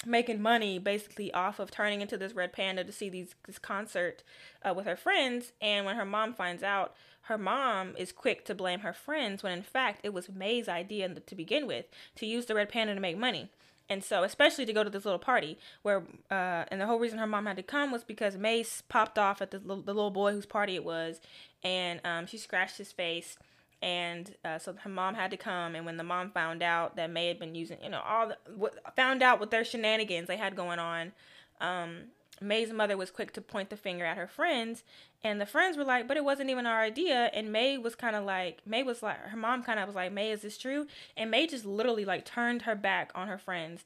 making 0.07 0.41
money 0.41 0.79
basically 0.79 1.33
off 1.33 1.59
of 1.59 1.71
turning 1.71 2.01
into 2.01 2.17
this 2.17 2.33
red 2.33 2.53
panda 2.53 2.85
to 2.85 2.93
see 2.93 3.09
these 3.09 3.35
this 3.47 3.59
concert 3.59 4.23
uh, 4.63 4.75
with 4.75 4.87
her 4.87 4.97
friends. 4.97 5.53
And 5.61 5.87
when 5.87 5.97
her 5.97 6.05
mom 6.05 6.35
finds 6.35 6.63
out 6.63 6.95
her 7.23 7.39
mom 7.39 7.95
is 7.97 8.13
quick 8.13 8.45
to 8.45 8.55
blame 8.55 8.81
her 8.81 8.93
friends 8.93 9.43
when 9.43 9.53
in 9.53 9.63
fact 9.63 10.01
it 10.03 10.13
was 10.13 10.29
Mei's 10.29 10.69
idea 10.69 11.09
to 11.09 11.35
begin 11.35 11.67
with 11.67 11.87
to 12.17 12.27
use 12.27 12.47
the 12.47 12.55
red 12.55 12.69
panda 12.69 12.95
to 12.95 13.01
make 13.01 13.19
money. 13.19 13.51
And 13.89 14.03
so 14.03 14.23
especially 14.23 14.65
to 14.67 14.73
go 14.73 14.83
to 14.83 14.91
this 14.91 15.05
little 15.05 15.19
party 15.19 15.59
where 15.83 16.03
uh, 16.31 16.65
and 16.69 16.81
the 16.81 16.87
whole 16.87 16.99
reason 16.99 17.19
her 17.19 17.27
mom 17.27 17.47
had 17.47 17.57
to 17.57 17.63
come 17.63 17.93
was 17.93 18.05
because 18.05 18.37
Mei's 18.37 18.83
popped 18.89 19.19
off 19.19 19.43
at 19.43 19.51
the, 19.51 19.59
the 19.59 19.75
little 19.75 20.11
boy 20.11 20.33
whose 20.33 20.47
party 20.47 20.75
it 20.75 20.85
was. 20.85 21.21
And 21.63 22.01
um, 22.05 22.27
she 22.27 22.39
scratched 22.39 22.79
his 22.79 22.93
face 22.93 23.37
and 23.85 24.35
uh, 24.47 24.59
so 24.59 24.75
her 24.83 24.89
mom 24.89 25.15
had 25.15 25.31
to 25.31 25.37
come 25.37 25.75
and 25.75 25.85
when 25.85 25.99
the 25.99 26.03
mom 26.03 26.31
found 26.31 26.63
out 26.63 26.97
that 26.97 27.11
mei 27.11 27.29
had 27.29 27.39
been 27.39 27.55
using 27.55 27.77
you 27.83 27.91
know 27.91 28.01
all 28.01 28.29
the, 28.29 28.37
what, 28.57 28.75
found 28.97 29.23
out 29.23 29.39
what 29.39 29.51
their 29.51 29.65
shenanigans 29.65 30.27
they 30.27 30.39
had 30.39 30.57
going 30.57 30.79
on 30.79 31.13
um, 31.61 32.05
mei's 32.41 32.73
mother 32.73 32.97
was 32.97 33.11
quick 33.11 33.31
to 33.31 33.43
point 33.43 33.69
the 33.69 33.77
finger 33.77 34.07
at 34.07 34.17
her 34.17 34.27
friends 34.27 34.85
and 35.23 35.39
the 35.39 35.47
friends 35.47 35.77
were 35.77 35.85
like 35.85 36.09
but 36.09 36.17
it 36.17 36.25
wasn't 36.25 36.49
even 36.49 36.65
our 36.65 36.81
idea 36.81 37.31
and 37.35 37.53
mei 37.53 37.77
was 37.77 37.95
kind 37.95 38.17
of 38.17 38.25
like 38.25 38.63
mei 38.65 38.83
was 38.83 39.03
like 39.03 39.19
her 39.19 39.37
mom 39.37 39.63
kind 39.63 39.79
of 39.79 39.87
was 39.87 39.95
like 39.95 40.13
mei 40.13 40.31
is 40.31 40.41
this 40.41 40.57
true? 40.57 40.87
And 41.15 41.31
mei 41.31 41.47
just 41.47 41.67
literally 41.67 42.07
like 42.07 42.25
turned 42.25 42.63
her 42.63 42.75
back 42.75 43.13
on 43.15 43.29
her 43.29 43.39
friends 43.39 43.85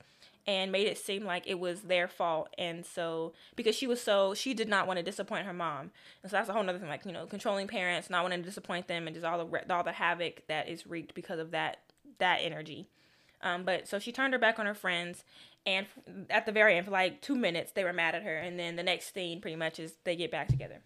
and 0.48 0.72
made 0.72 0.86
it 0.86 0.96
seem 0.96 1.24
like 1.24 1.46
it 1.46 1.60
was 1.60 1.82
their 1.82 2.08
fault. 2.08 2.48
And 2.56 2.84
so, 2.84 3.34
because 3.54 3.76
she 3.76 3.86
was 3.86 4.00
so, 4.00 4.32
she 4.32 4.54
did 4.54 4.66
not 4.66 4.86
want 4.86 4.96
to 4.96 5.02
disappoint 5.02 5.44
her 5.44 5.52
mom. 5.52 5.90
And 6.22 6.30
so 6.30 6.38
that's 6.38 6.48
a 6.48 6.54
whole 6.54 6.66
other 6.66 6.78
thing, 6.78 6.88
like, 6.88 7.04
you 7.04 7.12
know, 7.12 7.26
controlling 7.26 7.68
parents, 7.68 8.08
not 8.08 8.22
wanting 8.22 8.40
to 8.40 8.48
disappoint 8.48 8.88
them, 8.88 9.06
and 9.06 9.14
just 9.14 9.26
all 9.26 9.44
the, 9.44 9.74
all 9.74 9.84
the 9.84 9.92
havoc 9.92 10.46
that 10.48 10.66
is 10.66 10.86
wreaked 10.86 11.14
because 11.14 11.38
of 11.38 11.50
that, 11.50 11.80
that 12.18 12.38
energy. 12.40 12.88
Um, 13.42 13.64
but 13.64 13.86
so 13.86 13.98
she 13.98 14.10
turned 14.10 14.32
her 14.32 14.38
back 14.38 14.58
on 14.58 14.64
her 14.64 14.74
friends. 14.74 15.22
And 15.66 15.86
at 16.30 16.46
the 16.46 16.52
very 16.52 16.76
end, 16.78 16.86
for 16.86 16.92
like 16.92 17.20
two 17.20 17.36
minutes, 17.36 17.72
they 17.72 17.84
were 17.84 17.92
mad 17.92 18.14
at 18.14 18.22
her. 18.22 18.38
And 18.38 18.58
then 18.58 18.76
the 18.76 18.82
next 18.82 19.12
scene 19.12 19.42
pretty 19.42 19.56
much 19.56 19.78
is 19.78 19.96
they 20.04 20.16
get 20.16 20.30
back 20.30 20.48
together 20.48 20.80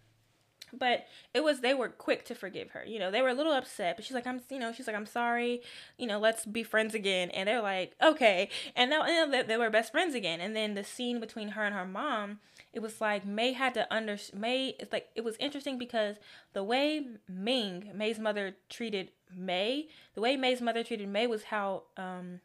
but 0.77 1.05
it 1.33 1.43
was 1.43 1.61
they 1.61 1.73
were 1.73 1.89
quick 1.89 2.25
to 2.25 2.35
forgive 2.35 2.71
her. 2.71 2.83
You 2.85 2.99
know 2.99 3.11
they 3.11 3.21
were 3.21 3.29
a 3.29 3.33
little 3.33 3.53
upset 3.53 3.95
but 3.95 4.05
she's 4.05 4.13
like 4.13 4.27
i'm 4.27 4.41
you 4.49 4.59
know 4.59 4.71
she's 4.71 4.87
like 4.87 4.95
i'm 4.95 5.05
sorry. 5.05 5.61
You 5.97 6.07
know 6.07 6.19
let's 6.19 6.45
be 6.45 6.63
friends 6.63 6.93
again. 6.93 7.29
And 7.31 7.47
they're 7.47 7.61
like 7.61 7.95
okay. 8.01 8.49
And 8.75 8.89
now 8.89 9.05
you 9.05 9.13
know, 9.13 9.31
they, 9.31 9.43
they 9.43 9.57
were 9.57 9.69
best 9.69 9.91
friends 9.91 10.15
again. 10.15 10.41
And 10.41 10.55
then 10.55 10.73
the 10.73 10.83
scene 10.83 11.19
between 11.19 11.49
her 11.49 11.63
and 11.63 11.75
her 11.75 11.85
mom 11.85 12.39
it 12.73 12.81
was 12.81 12.99
like 12.99 13.23
mei 13.25 13.53
had 13.53 13.75
to 13.75 13.93
under 13.93 14.17
mei 14.33 14.75
it's 14.79 14.91
like 14.91 15.09
it 15.13 15.23
was 15.23 15.35
interesting 15.39 15.77
because 15.77 16.15
the 16.53 16.63
way 16.63 17.05
ming 17.29 17.91
mei's 17.93 18.17
mother 18.17 18.55
treated 18.67 19.11
mei 19.31 19.87
the 20.15 20.21
way 20.21 20.35
mei's 20.35 20.59
mother 20.59 20.83
treated 20.83 21.07
mei 21.07 21.27
was 21.27 21.43
how 21.43 21.83
um 21.97 22.39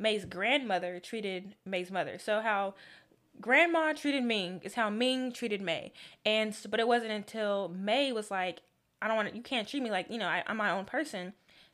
Mei's 0.00 0.24
grandmother 0.24 0.98
treated 0.98 1.54
Mei's 1.66 1.90
mother. 1.90 2.18
So 2.18 2.40
how 2.40 2.74
grandma 3.40 3.92
treated 3.92 4.24
Ming 4.24 4.60
is 4.62 4.74
how 4.74 4.90
Ming 4.90 5.32
treated 5.32 5.60
Mei. 5.60 5.92
And 6.24 6.56
but 6.68 6.80
it 6.80 6.88
wasn't 6.88 7.12
until 7.12 7.68
Mei 7.68 8.12
was 8.12 8.30
like, 8.30 8.60
I 9.02 9.08
don't 9.08 9.16
want 9.16 9.30
to, 9.30 9.36
you 9.36 9.42
can't 9.42 9.66
treat 9.66 9.82
me 9.82 9.90
like, 9.90 10.10
you 10.10 10.18
know, 10.18 10.26
I, 10.26 10.42
I'm 10.46 10.56
my 10.56 10.70
own 10.70 10.84
person. 10.84 11.32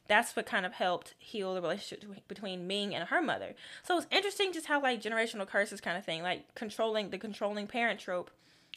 That's 0.09 0.37
what 0.37 0.47
kind 0.47 0.65
of 0.65 0.75
helped 0.75 1.15
heal 1.19 1.55
the 1.55 1.61
relationship 1.61 2.29
between 2.29 2.67
Ming 2.67 2.95
and 2.95 3.09
her 3.09 3.21
mother. 3.21 3.55
So 3.83 3.99
it's 3.99 4.07
interesting 4.11 4.53
just 4.53 4.67
how 4.67 4.81
like 4.81 5.03
generational 5.03 5.49
curses 5.49 5.81
kind 5.81 5.99
of 5.99 6.05
thing, 6.05 6.23
like 6.23 6.55
controlling 6.55 7.11
the 7.11 7.19
controlling 7.19 7.67
parent 7.67 7.99
trope, 7.99 8.31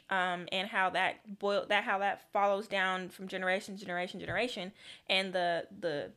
um, 0.10 0.48
and 0.52 0.68
how 0.68 0.90
that 0.90 1.38
boil 1.38 1.66
that 1.70 1.84
how 1.84 2.00
that 2.00 2.32
follows 2.34 2.68
down 2.68 3.10
from 3.10 3.28
generation 3.28 3.78
to 3.78 3.86
generation 3.86 4.20
generation, 4.20 4.72
and 5.08 5.34
the 5.34 5.68
the 5.80 6.12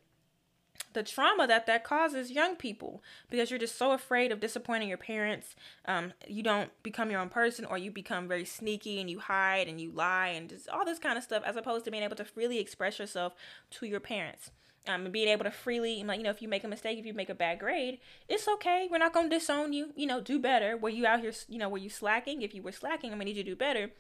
the 0.93 1.03
trauma 1.03 1.47
that 1.47 1.67
that 1.67 1.85
causes 1.85 2.31
young 2.31 2.57
people 2.57 3.03
because 3.31 3.51
you're 3.51 3.59
just 3.59 3.77
so 3.77 3.93
afraid 3.93 4.33
of 4.33 4.41
disappointing 4.41 4.89
your 4.89 4.99
parents. 4.99 5.55
Um, 5.87 6.13
you 6.27 6.43
don't 6.43 6.71
become 6.83 7.11
your 7.11 7.21
own 7.21 7.29
person 7.29 7.65
or 7.65 7.79
you 7.79 7.91
become 7.91 8.29
very 8.29 8.45
sneaky 8.45 9.01
and 9.01 9.11
you 9.11 9.19
hide 9.19 9.69
and 9.69 9.81
you 9.81 9.91
lie 9.93 10.29
and 10.29 10.49
just 10.49 10.69
all 10.69 10.85
this 10.85 10.99
kind 10.99 11.19
of 11.19 11.25
stuff 11.25 11.43
as 11.45 11.57
opposed 11.57 11.85
to 11.85 11.91
being 11.91 12.03
able 12.03 12.17
to 12.17 12.25
freely 12.25 12.59
express 12.59 12.99
yourself 12.99 13.35
to 13.71 13.87
your 13.87 14.01
parents. 14.01 14.51
Um, 14.89 15.05
and 15.05 15.13
being 15.13 15.29
able 15.29 15.45
to 15.45 15.53
freely 15.53 16.03
like 16.03 16.19
you 16.19 16.25
know 16.25 16.31
if 16.31 16.43
you 16.43 16.49
make 16.49 16.65
a 16.65 16.69
mistake 16.69 16.99
if 16.99 17.07
you 17.07 17.15
make 17.15 17.31
a 17.31 17.35
bad 17.35 17.61
grade 17.61 17.99
it's 18.29 18.49
okay. 18.49 18.89
We're 18.91 18.99
not 18.99 19.13
going 19.13 19.31
to 19.31 19.39
disown 19.39 19.73
you. 19.73 19.93
You 19.95 20.07
know 20.07 20.21
do 20.21 20.41
better. 20.41 20.77
Were 20.77 20.89
you 20.89 21.07
out 21.07 21.21
here 21.21 21.33
you 21.49 21.59
know 21.59 21.69
were 21.69 21.79
you 21.79 21.91
slacking? 21.91 22.43
If 22.43 22.53
you 22.53 22.63
were 22.63 22.73
slacking 22.73 23.13
i'm 23.13 23.19
going 23.19 23.27
to 23.29 23.33
need 23.33 23.37
you 23.37 23.45
to 23.45 23.51
do 23.51 23.57
better 23.57 23.91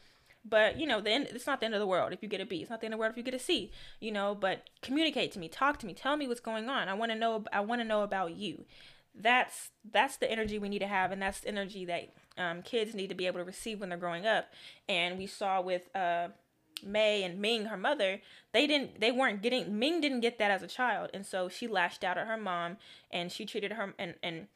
but 0.44 0.78
you 0.78 0.87
know, 0.87 1.00
then 1.00 1.26
it's 1.30 1.46
not 1.46 1.61
the 1.61 1.66
end 1.66 1.75
of 1.75 1.80
the 1.80 1.87
world 1.87 2.12
if 2.12 2.22
you 2.22 2.28
get 2.28 2.40
a 2.40 2.46
B. 2.46 2.56
It's 2.56 2.70
not 2.70 2.80
the 2.80 2.87
end 2.87 2.94
of 2.94 2.99
the 2.99 3.00
world 3.00 3.12
if 3.12 3.16
you 3.16 3.22
get 3.22 3.34
a 3.34 3.38
C. 3.38 3.70
You 4.00 4.12
know, 4.12 4.34
but 4.34 4.70
communicate 4.80 5.32
to 5.32 5.38
me, 5.38 5.49
talk 5.49 5.78
to 5.80 5.87
me, 5.87 5.94
tell 5.94 6.16
me 6.16 6.26
what's 6.26 6.40
going 6.40 6.68
on. 6.68 6.88
I 6.88 6.94
want 6.94 7.12
to 7.12 7.18
know. 7.18 7.44
I 7.52 7.61
want 7.61 7.80
to 7.80 7.87
know 7.87 8.02
about 8.02 8.34
you. 8.34 8.64
That's 9.14 9.70
that's 9.90 10.16
the 10.16 10.30
energy 10.30 10.58
we 10.58 10.68
need 10.68 10.80
to 10.80 10.87
have, 10.87 11.12
and 11.12 11.20
that's 11.20 11.40
the 11.40 11.49
energy 11.49 11.84
that 11.84 12.12
um, 12.38 12.62
kids 12.62 12.94
need 12.94 13.08
to 13.08 13.14
be 13.14 13.26
able 13.26 13.38
to 13.38 13.44
receive 13.44 13.80
when 13.80 13.90
they're 13.90 13.99
growing 13.99 14.26
up. 14.26 14.46
And 14.88 15.18
we 15.18 15.26
saw 15.26 15.61
with 15.61 15.94
uh, 15.94 16.28
Mei 16.84 17.22
and 17.22 17.38
Ming, 17.38 17.66
her 17.66 17.76
mother, 17.76 18.20
they 18.52 18.66
didn't 18.66 19.00
they 19.00 19.12
weren't 19.12 19.42
getting 19.42 19.78
Ming 19.78 20.00
didn't 20.00 20.20
get 20.20 20.38
that 20.38 20.50
as 20.50 20.62
a 20.62 20.66
child, 20.66 21.11
and 21.14 21.25
so 21.25 21.49
she 21.49 21.66
lashed 21.66 22.04
out 22.04 22.18
at 22.18 22.26
her 22.26 22.37
mom, 22.37 22.78
and 23.11 23.30
she 23.30 23.46
treated 23.46 23.72
her 23.72 23.94
and 23.99 24.14
and 24.22 24.49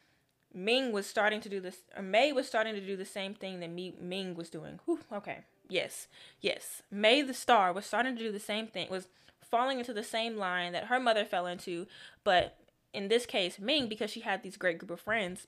Ming 0.53 0.91
was 0.91 1.07
starting 1.07 1.41
to 1.43 1.49
do 1.49 1.61
this. 1.61 1.83
Or 1.97 2.03
Mei 2.03 2.33
was 2.33 2.49
starting 2.49 2.75
to 2.75 2.81
do 2.81 2.97
the 2.97 3.05
same 3.05 3.35
thing 3.35 3.61
that 3.61 3.71
me 3.71 3.95
Ming 4.01 4.35
was 4.35 4.49
doing. 4.49 4.81
Whew, 4.87 5.01
okay, 5.13 5.45
Yes, 5.69 6.09
yes. 6.41 6.83
Mei 6.91 7.23
the 7.23 7.35
star 7.35 7.73
was 7.73 7.87
starting 7.87 8.17
to 8.17 8.23
do 8.23 8.33
the 8.33 8.39
same 8.39 8.67
thing, 8.67 8.89
was 8.91 9.09
falling 9.43 9.79
into 9.79 9.93
the 9.93 10.03
same 10.03 10.37
line 10.37 10.73
that 10.73 10.85
her 10.85 11.01
mother 11.01 11.25
fell 11.25 11.47
into, 11.47 11.87
but 12.25 12.57
in 12.93 13.09
this 13.09 13.27
case, 13.27 13.59
Ming, 13.59 13.89
because 13.89 14.11
she 14.11 14.21
had 14.21 14.43
these 14.43 14.57
great 14.57 14.79
group 14.79 14.91
of 14.91 15.01
friends 15.01 15.47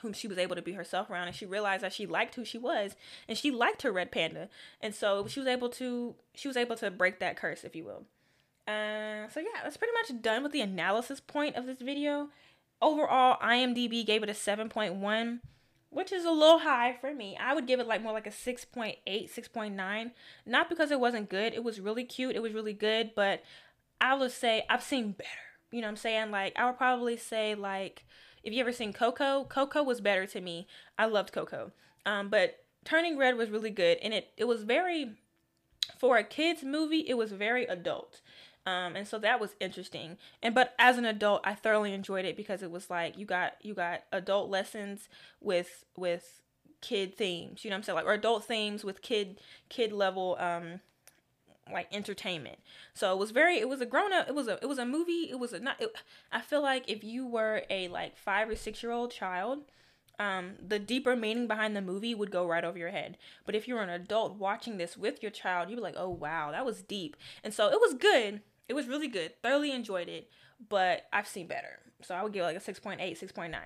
whom 0.00 0.12
she 0.12 0.28
was 0.28 0.38
able 0.38 0.54
to 0.54 0.62
be 0.62 0.72
herself 0.72 1.10
around 1.10 1.26
and 1.26 1.36
she 1.36 1.46
realized 1.46 1.82
that 1.82 1.92
she 1.92 2.06
liked 2.06 2.34
who 2.34 2.44
she 2.44 2.58
was 2.58 2.94
and 3.26 3.36
she 3.36 3.50
liked 3.50 3.82
her 3.82 3.90
red 3.90 4.12
panda 4.12 4.48
and 4.80 4.94
so 4.94 5.26
she 5.26 5.40
was 5.40 5.48
able 5.48 5.68
to 5.68 6.14
she 6.34 6.46
was 6.46 6.56
able 6.56 6.76
to 6.76 6.90
break 6.90 7.18
that 7.18 7.36
curse 7.36 7.64
if 7.64 7.74
you 7.74 7.84
will. 7.84 8.04
Uh, 8.66 9.26
so 9.28 9.40
yeah 9.40 9.62
that's 9.64 9.78
pretty 9.78 9.94
much 9.94 10.22
done 10.22 10.42
with 10.42 10.52
the 10.52 10.60
analysis 10.60 11.20
point 11.20 11.56
of 11.56 11.66
this 11.66 11.80
video. 11.80 12.28
Overall 12.80 13.38
imdb 13.42 14.06
gave 14.06 14.22
it 14.22 14.28
a 14.28 14.34
7.1 14.34 15.40
which 15.90 16.12
is 16.12 16.24
a 16.24 16.30
little 16.30 16.58
high 16.58 16.96
for 17.00 17.14
me. 17.14 17.36
I 17.40 17.54
would 17.54 17.66
give 17.66 17.80
it 17.80 17.86
like 17.86 18.02
more 18.02 18.12
like 18.12 18.26
a 18.26 18.30
6.8, 18.30 18.96
6.9. 19.06 20.10
Not 20.46 20.68
because 20.68 20.90
it 20.90 21.00
wasn't 21.00 21.30
good. 21.30 21.54
It 21.54 21.64
was 21.64 21.80
really 21.80 22.04
cute. 22.04 22.36
It 22.36 22.42
was 22.42 22.52
really 22.52 22.72
good, 22.72 23.12
but 23.14 23.42
I 24.00 24.14
would 24.14 24.32
say 24.32 24.64
I've 24.68 24.82
seen 24.82 25.12
better. 25.12 25.28
You 25.70 25.80
know 25.80 25.86
what 25.86 25.92
I'm 25.92 25.96
saying? 25.96 26.30
Like 26.30 26.54
I 26.56 26.66
would 26.66 26.78
probably 26.78 27.16
say 27.16 27.54
like 27.54 28.04
if 28.42 28.52
you 28.52 28.60
ever 28.60 28.72
seen 28.72 28.92
Coco, 28.92 29.44
Coco 29.44 29.82
was 29.82 30.00
better 30.00 30.26
to 30.26 30.40
me. 30.40 30.66
I 30.98 31.06
loved 31.06 31.32
Coco. 31.32 31.72
Um 32.06 32.28
but 32.28 32.64
Turning 32.84 33.18
Red 33.18 33.36
was 33.36 33.50
really 33.50 33.70
good 33.70 33.98
and 34.02 34.14
it 34.14 34.30
it 34.36 34.44
was 34.44 34.62
very 34.62 35.16
for 35.98 36.16
a 36.16 36.24
kids 36.24 36.62
movie, 36.62 37.04
it 37.08 37.14
was 37.14 37.32
very 37.32 37.64
adult. 37.66 38.20
Um, 38.68 38.96
and 38.96 39.08
so 39.08 39.18
that 39.20 39.40
was 39.40 39.54
interesting. 39.60 40.18
And 40.42 40.54
but 40.54 40.74
as 40.78 40.98
an 40.98 41.06
adult, 41.06 41.40
I 41.44 41.54
thoroughly 41.54 41.94
enjoyed 41.94 42.26
it 42.26 42.36
because 42.36 42.62
it 42.62 42.70
was 42.70 42.90
like 42.90 43.16
you 43.16 43.24
got 43.24 43.54
you 43.62 43.72
got 43.72 44.02
adult 44.12 44.50
lessons 44.50 45.08
with 45.40 45.84
with 45.96 46.42
kid 46.82 47.16
themes. 47.16 47.64
You 47.64 47.70
know 47.70 47.74
what 47.74 47.78
I'm 47.78 47.82
saying? 47.84 47.96
Like 47.96 48.04
or 48.04 48.12
adult 48.12 48.44
themes 48.44 48.84
with 48.84 49.00
kid 49.00 49.40
kid 49.70 49.90
level 49.90 50.36
um 50.38 50.80
like 51.72 51.88
entertainment. 51.92 52.58
So 52.92 53.10
it 53.14 53.18
was 53.18 53.30
very 53.30 53.58
it 53.58 53.70
was 53.70 53.80
a 53.80 53.86
grown 53.86 54.12
up 54.12 54.28
it 54.28 54.34
was 54.34 54.48
a 54.48 54.58
it 54.60 54.66
was 54.66 54.78
a 54.78 54.84
movie. 54.84 55.30
It 55.30 55.38
was 55.38 55.54
a 55.54 55.60
not 55.60 55.80
it, 55.80 55.90
I 56.30 56.42
feel 56.42 56.60
like 56.60 56.90
if 56.90 57.02
you 57.02 57.26
were 57.26 57.62
a 57.70 57.88
like 57.88 58.18
5 58.18 58.50
or 58.50 58.56
6 58.56 58.82
year 58.82 58.92
old 58.92 59.10
child, 59.12 59.60
um, 60.18 60.56
the 60.66 60.78
deeper 60.78 61.16
meaning 61.16 61.46
behind 61.46 61.74
the 61.74 61.80
movie 61.80 62.14
would 62.14 62.30
go 62.30 62.46
right 62.46 62.64
over 62.64 62.76
your 62.76 62.90
head. 62.90 63.16
But 63.46 63.54
if 63.54 63.66
you're 63.66 63.80
an 63.80 63.88
adult 63.88 64.36
watching 64.36 64.76
this 64.76 64.94
with 64.94 65.22
your 65.22 65.30
child, 65.30 65.70
you'd 65.70 65.76
be 65.76 65.82
like, 65.82 65.96
oh 65.96 66.10
wow, 66.10 66.50
that 66.50 66.66
was 66.66 66.82
deep. 66.82 67.16
And 67.42 67.54
so 67.54 67.68
it 67.68 67.80
was 67.80 67.94
good. 67.94 68.42
It 68.68 68.74
was 68.74 68.86
really 68.86 69.08
good. 69.08 69.32
Thoroughly 69.42 69.72
enjoyed 69.72 70.08
it, 70.08 70.30
but 70.68 71.06
I've 71.12 71.26
seen 71.26 71.46
better. 71.46 71.80
So 72.02 72.14
I 72.14 72.22
would 72.22 72.32
give 72.32 72.42
it 72.42 72.46
like 72.46 72.56
a 72.56 72.60
6.8, 72.60 73.00
6.9. 73.00 73.56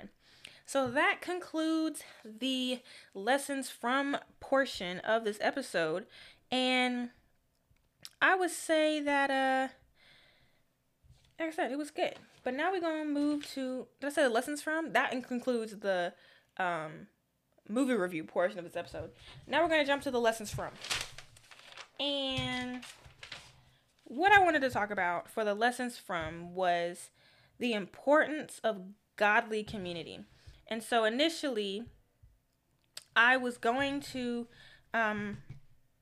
So 0.65 0.91
that 0.91 1.21
concludes 1.21 2.03
the 2.25 2.81
lessons 3.15 3.69
from 3.69 4.17
portion 4.41 5.01
of 5.01 5.25
this 5.25 5.39
episode. 5.41 6.07
And 6.51 7.11
I 8.21 8.37
would 8.37 8.51
say 8.51 9.01
that 9.01 9.31
uh 9.31 9.73
like 11.39 11.49
I 11.49 11.53
said, 11.53 11.73
it 11.73 11.79
was 11.79 11.91
good. 11.91 12.15
But 12.45 12.55
now 12.55 12.71
we're 12.71 12.81
gonna 12.81 13.05
move 13.05 13.47
to 13.55 13.87
did 14.01 14.07
I 14.07 14.11
say 14.11 14.23
the 14.23 14.31
lessons 14.31 14.63
from? 14.63 14.93
That 14.93 15.11
concludes 15.27 15.77
the 15.79 16.15
um 16.59 17.09
movie 17.69 17.95
review 17.95 18.25
portion 18.25 18.59
of 18.59 18.65
this 18.65 18.77
episode. 18.77 19.11
Now 19.47 19.63
we're 19.63 19.69
gonna 19.69 19.85
jump 19.85 20.03
to 20.03 20.11
the 20.11 20.21
lessons 20.21 20.51
from. 20.51 20.71
And 21.99 22.85
what 24.13 24.33
I 24.33 24.43
wanted 24.43 24.63
to 24.63 24.71
talk 24.71 24.91
about 24.91 25.31
for 25.31 25.45
the 25.45 25.55
lessons 25.55 25.97
from 25.99 26.55
was 26.55 27.11
the 27.59 27.73
importance 27.73 28.61
of 28.63 28.83
godly 29.17 29.63
community. 29.65 30.21
And 30.69 30.83
so 30.83 31.05
initially, 31.05 31.85
I 33.17 33.37
was 33.37 33.57
going 33.57 34.01
to 34.13 34.47
um, 34.93 35.39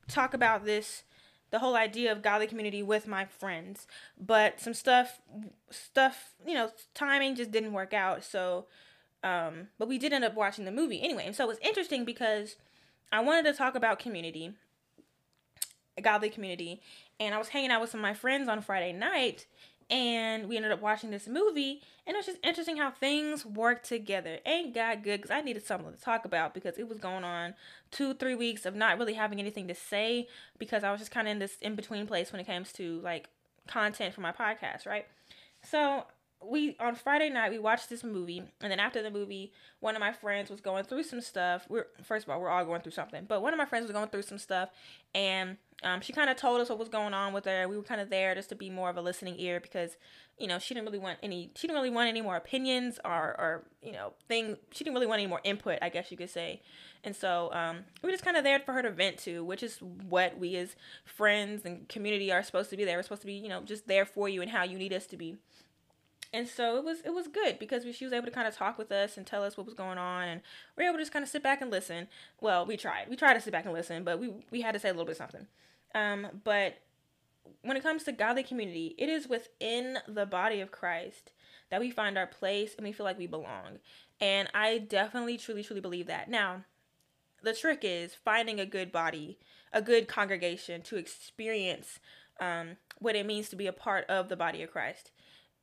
talk 0.09 0.35
about 0.35 0.64
this 0.64 1.05
the 1.50 1.59
whole 1.59 1.76
idea 1.76 2.12
of 2.12 2.23
godly 2.23 2.47
community 2.47 2.83
with 2.83 3.09
my 3.09 3.25
friends 3.25 3.88
but 4.17 4.61
some 4.61 4.75
stuff 4.75 5.21
stuff 5.71 6.35
you 6.47 6.55
know 6.55 6.71
timing 6.95 7.35
just 7.35 7.50
didn't 7.50 7.73
work 7.73 7.93
out 7.93 8.23
so 8.25 8.67
Um, 9.23 9.69
but 9.79 9.88
we 9.88 9.99
did 9.99 10.12
end 10.12 10.25
up 10.25 10.35
watching 10.35 10.64
the 10.64 10.73
movie 10.73 11.02
anyway. 11.02 11.26
And 11.26 11.37
so 11.37 11.45
it 11.45 11.49
was 11.49 11.59
interesting 11.62 12.05
because 12.05 12.57
I 13.12 13.21
wanted 13.21 13.45
to 13.50 13.52
talk 13.59 13.75
about 13.75 13.99
community, 13.99 14.55
godly 16.02 16.31
community. 16.31 16.81
And 17.21 17.35
I 17.35 17.39
was 17.39 17.49
hanging 17.49 17.71
out 17.71 17.81
with 17.81 17.91
some 17.91 18.00
of 18.00 18.03
my 18.03 18.15
friends 18.15 18.49
on 18.49 18.61
Friday 18.62 18.93
night 18.93 19.47
and 19.91 20.49
we 20.49 20.57
ended 20.57 20.71
up 20.71 20.81
watching 20.81 21.11
this 21.11 21.27
movie 21.27 21.83
and 22.07 22.15
it 22.15 22.19
was 22.19 22.27
just 22.27 22.39
interesting 22.45 22.77
how 22.77 22.91
things 22.91 23.45
work 23.45 23.83
together. 23.83 24.39
Ain't 24.47 24.75
god 24.75 25.03
good? 25.03 25.19
Because 25.19 25.31
i 25.31 25.41
needed 25.41 25.65
something 25.67 25.93
to 25.93 26.00
talk 26.00 26.25
about 26.25 26.55
because 26.55 26.79
it 26.79 26.89
was 26.89 26.99
going 26.99 27.25
on 27.25 27.55
two 27.91 28.15
three 28.15 28.35
weeks 28.35 28.65
of 28.65 28.75
not 28.75 28.99
really 28.99 29.15
having 29.15 29.41
anything 29.41 29.69
to 29.69 29.75
say 29.75 30.29
because 30.59 30.85
i 30.85 30.91
was 30.91 31.00
just 31.00 31.11
kind 31.11 31.27
of 31.27 31.33
in 31.33 31.39
this 31.41 31.57
in 31.61 31.75
between 31.75 32.07
place 32.07 32.33
when 32.33 32.41
it 32.41 32.47
comes 32.47 32.73
to 32.73 33.00
like 33.00 33.29
content 33.67 34.15
for 34.15 34.21
my 34.21 34.33
podcast 34.33 34.87
right? 34.87 35.07
So 35.62 36.05
we 36.42 36.76
on 36.80 36.94
Friday 36.94 37.28
night 37.28 37.50
we 37.50 37.59
watched 37.59 37.90
this 37.90 38.02
movie, 38.02 38.42
and 38.61 38.73
then 38.73 38.80
after 38.80 39.02
the 39.02 39.11
movie, 39.11 39.52
one 39.80 39.94
of 39.94 40.00
my 40.00 40.12
friends 40.12 40.50
was 40.50 40.61
going 40.61 40.85
through 40.85 41.02
some 41.02 41.20
stuff. 41.20 41.66
We're 41.68 41.87
first 42.02 42.25
of 42.25 42.30
all 42.30 42.40
we're 42.40 42.49
all 42.49 42.64
going 42.64 42.80
through 42.80 42.92
something, 42.92 43.25
but 43.28 43.42
one 43.42 43.52
of 43.52 43.59
my 43.59 43.66
friends 43.66 43.85
was 43.85 43.92
going 43.92 44.09
through 44.09 44.23
some 44.23 44.38
stuff, 44.38 44.70
and 45.14 45.59
um, 45.82 46.00
she 46.00 46.12
kind 46.12 46.30
of 46.30 46.37
told 46.37 46.61
us 46.61 46.70
what 46.70 46.78
was 46.78 46.88
going 46.88 47.12
on 47.12 47.35
with 47.35 47.44
her. 47.44 47.68
We 47.68 47.76
were 47.76 47.82
kind 47.82 48.00
of 48.00 48.09
there 48.09 48.35
just 48.35 48.49
to 48.50 48.54
be 48.54 48.70
more 48.70 48.88
of 48.88 48.97
a 48.97 49.02
listening 49.02 49.35
ear 49.38 49.61
because 49.61 49.97
you 50.38 50.47
know 50.47 50.59
she 50.59 50.73
didn't 50.73 50.87
really 50.87 50.99
want 50.99 51.18
any 51.23 51.50
she 51.56 51.66
didn't 51.66 51.76
really 51.76 51.90
want 51.90 52.09
any 52.09 52.23
more 52.23 52.37
opinions 52.37 52.99
or 53.04 53.35
or 53.38 53.64
you 53.82 53.92
know 53.92 54.14
thing 54.26 54.56
she 54.70 54.82
didn't 54.82 54.94
really 54.94 55.06
want 55.06 55.20
any 55.20 55.28
more 55.28 55.40
input 55.44 55.78
I 55.82 55.90
guess 55.90 56.11
you 56.11 56.16
could 56.16 56.30
say, 56.30 56.62
and 57.04 57.14
so 57.14 57.52
um, 57.52 57.80
we 58.02 58.06
were 58.06 58.12
just 58.12 58.25
kind 58.25 58.38
of 58.38 58.44
there 58.44 58.61
for 58.61 58.73
her 58.73 58.82
to 58.82 58.90
vent 58.90 59.18
to, 59.18 59.44
which 59.44 59.62
is 59.62 59.78
what 60.09 60.38
we 60.38 60.56
as 60.56 60.75
friends 61.04 61.66
and 61.66 61.87
community 61.90 62.32
are 62.32 62.42
supposed 62.42 62.70
to 62.70 62.78
be 62.78 62.87
there. 62.87 62.97
We're 62.97 63.02
supposed 63.02 63.23
to 63.23 63.26
be 63.26 63.35
you 63.35 63.49
know 63.50 63.61
just 63.61 63.87
there 63.87 64.06
for 64.06 64.26
you 64.26 64.40
and 64.40 64.50
how 64.50 64.64
you 64.64 64.78
need 64.78 64.94
us 64.94 65.06
to 65.09 65.18
be 65.18 65.37
and 66.33 66.47
so 66.47 66.77
it 66.77 66.85
was 66.85 67.01
it 67.05 67.13
was 67.13 67.27
good 67.29 67.59
because 67.59 67.85
she 67.95 68.05
was 68.05 68.13
able 68.13 68.27
to 68.27 68.31
kind 68.31 68.47
of 68.47 68.55
talk 68.55 68.79
with 68.79 68.93
us 68.93 69.17
and 69.17 69.27
tell 69.27 69.43
us 69.43 69.57
what 69.57 69.67
was 69.67 69.75
going 69.75 69.99
on 69.99 70.29
and 70.29 70.41
we 70.77 70.85
are 70.85 70.89
able 70.89 70.99
to 70.99 71.03
just 71.03 71.13
kind 71.13 71.23
of 71.23 71.29
sit 71.29 71.43
back 71.43 71.61
and 71.61 71.71
listen. 71.71 72.09
Well 72.41 72.65
we 72.65 72.77
tried 72.77 73.09
we 73.09 73.17
tried 73.17 73.35
to 73.35 73.41
sit 73.41 73.53
back 73.53 73.65
and 73.65 73.75
listen 73.75 74.05
but 74.05 74.19
we 74.21 74.33
we 74.51 74.61
had 74.61 74.73
to 74.75 74.79
say 74.79 74.89
a 74.89 74.93
little 74.93 75.07
bit 75.07 75.17
something. 75.17 75.47
Um 75.95 76.27
but 76.45 76.79
when 77.63 77.77
it 77.77 77.83
comes 77.83 78.05
to 78.05 78.13
godly 78.13 78.45
community 78.45 78.95
it 78.97 79.09
is 79.09 79.29
within 79.29 79.99
the 80.07 80.27
body 80.27 80.61
of 80.61 80.71
christ 80.71 81.33
that 81.71 81.81
we 81.81 81.91
find 81.91 82.17
our 82.17 82.27
place 82.27 82.75
and 82.77 82.87
we 82.87 82.93
feel 82.93 83.05
like 83.05 83.19
we 83.19 83.27
belong. 83.27 83.81
And 84.21 84.49
i 84.55 84.79
definitely 84.79 85.37
truly 85.37 85.65
truly 85.65 85.81
believe 85.81 86.07
that. 86.07 86.31
Now 86.31 86.65
the 87.43 87.55
trick 87.55 87.81
is 87.83 88.15
finding 88.15 88.61
a 88.61 88.67
good 88.67 88.93
body 88.93 89.39
a 89.73 89.83
good 89.83 90.09
congregation 90.09 90.83
to 90.83 90.97
experience 90.97 92.01
um, 92.41 92.77
what 92.99 93.15
it 93.15 93.25
means 93.27 93.49
to 93.49 93.57
be 93.57 93.67
a 93.67 93.73
part 93.73 94.05
of 94.09 94.29
the 94.29 94.37
body 94.37 94.63
of 94.63 94.71
christ 94.73 95.11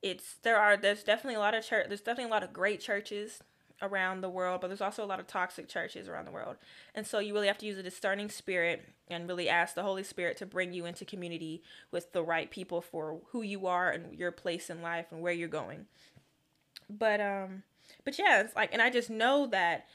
it's 0.02 0.36
there 0.44 0.58
are 0.58 0.78
there's 0.78 1.04
definitely 1.04 1.36
a 1.36 1.40
lot 1.40 1.56
of 1.56 1.66
church 1.66 1.86
there's 1.88 2.02
definitely 2.02 2.30
a 2.30 2.34
lot 2.34 2.44
of 2.44 2.54
great 2.54 2.80
churches 2.80 3.42
around 3.82 4.22
the 4.22 4.30
world, 4.30 4.62
but 4.62 4.68
there's 4.68 4.82
also 4.82 5.04
a 5.04 5.06
lot 5.06 5.20
of 5.20 5.28
toxic 5.28 5.68
churches 5.68 6.08
around 6.08 6.26
the 6.26 6.32
world. 6.32 6.58
And 6.96 7.06
so 7.06 7.20
you 7.20 7.34
really 7.34 7.48
have 7.48 7.58
to 7.60 7.66
use 7.66 7.78
a 7.78 7.84
discerning 7.84 8.30
spirit 8.30 8.84
and 9.08 9.28
really 9.28 9.48
ask 9.50 9.76
the 9.76 9.84
Holy 9.84 10.04
Spirit 10.04 10.38
to 10.38 10.46
bring 10.46 10.74
you 10.74 10.86
into 10.86 11.06
community 11.06 11.62
with 11.92 12.12
the 12.12 12.24
right 12.24 12.50
people 12.50 12.82
for 12.82 13.20
who 13.32 13.42
you 13.42 13.68
are 13.68 13.90
and 13.90 14.18
your 14.18 14.32
place 14.32 14.70
in 14.70 14.82
life 14.82 15.08
and 15.12 15.22
where 15.22 15.34
you're 15.34 15.48
going. 15.48 15.86
But 16.90 17.22
um 17.22 17.64
but 18.04 18.18
yeah, 18.18 18.42
it's 18.42 18.56
like 18.56 18.74
and 18.74 18.82
I 18.82 18.90
just 18.90 19.10
know 19.10 19.48
that 19.48 19.88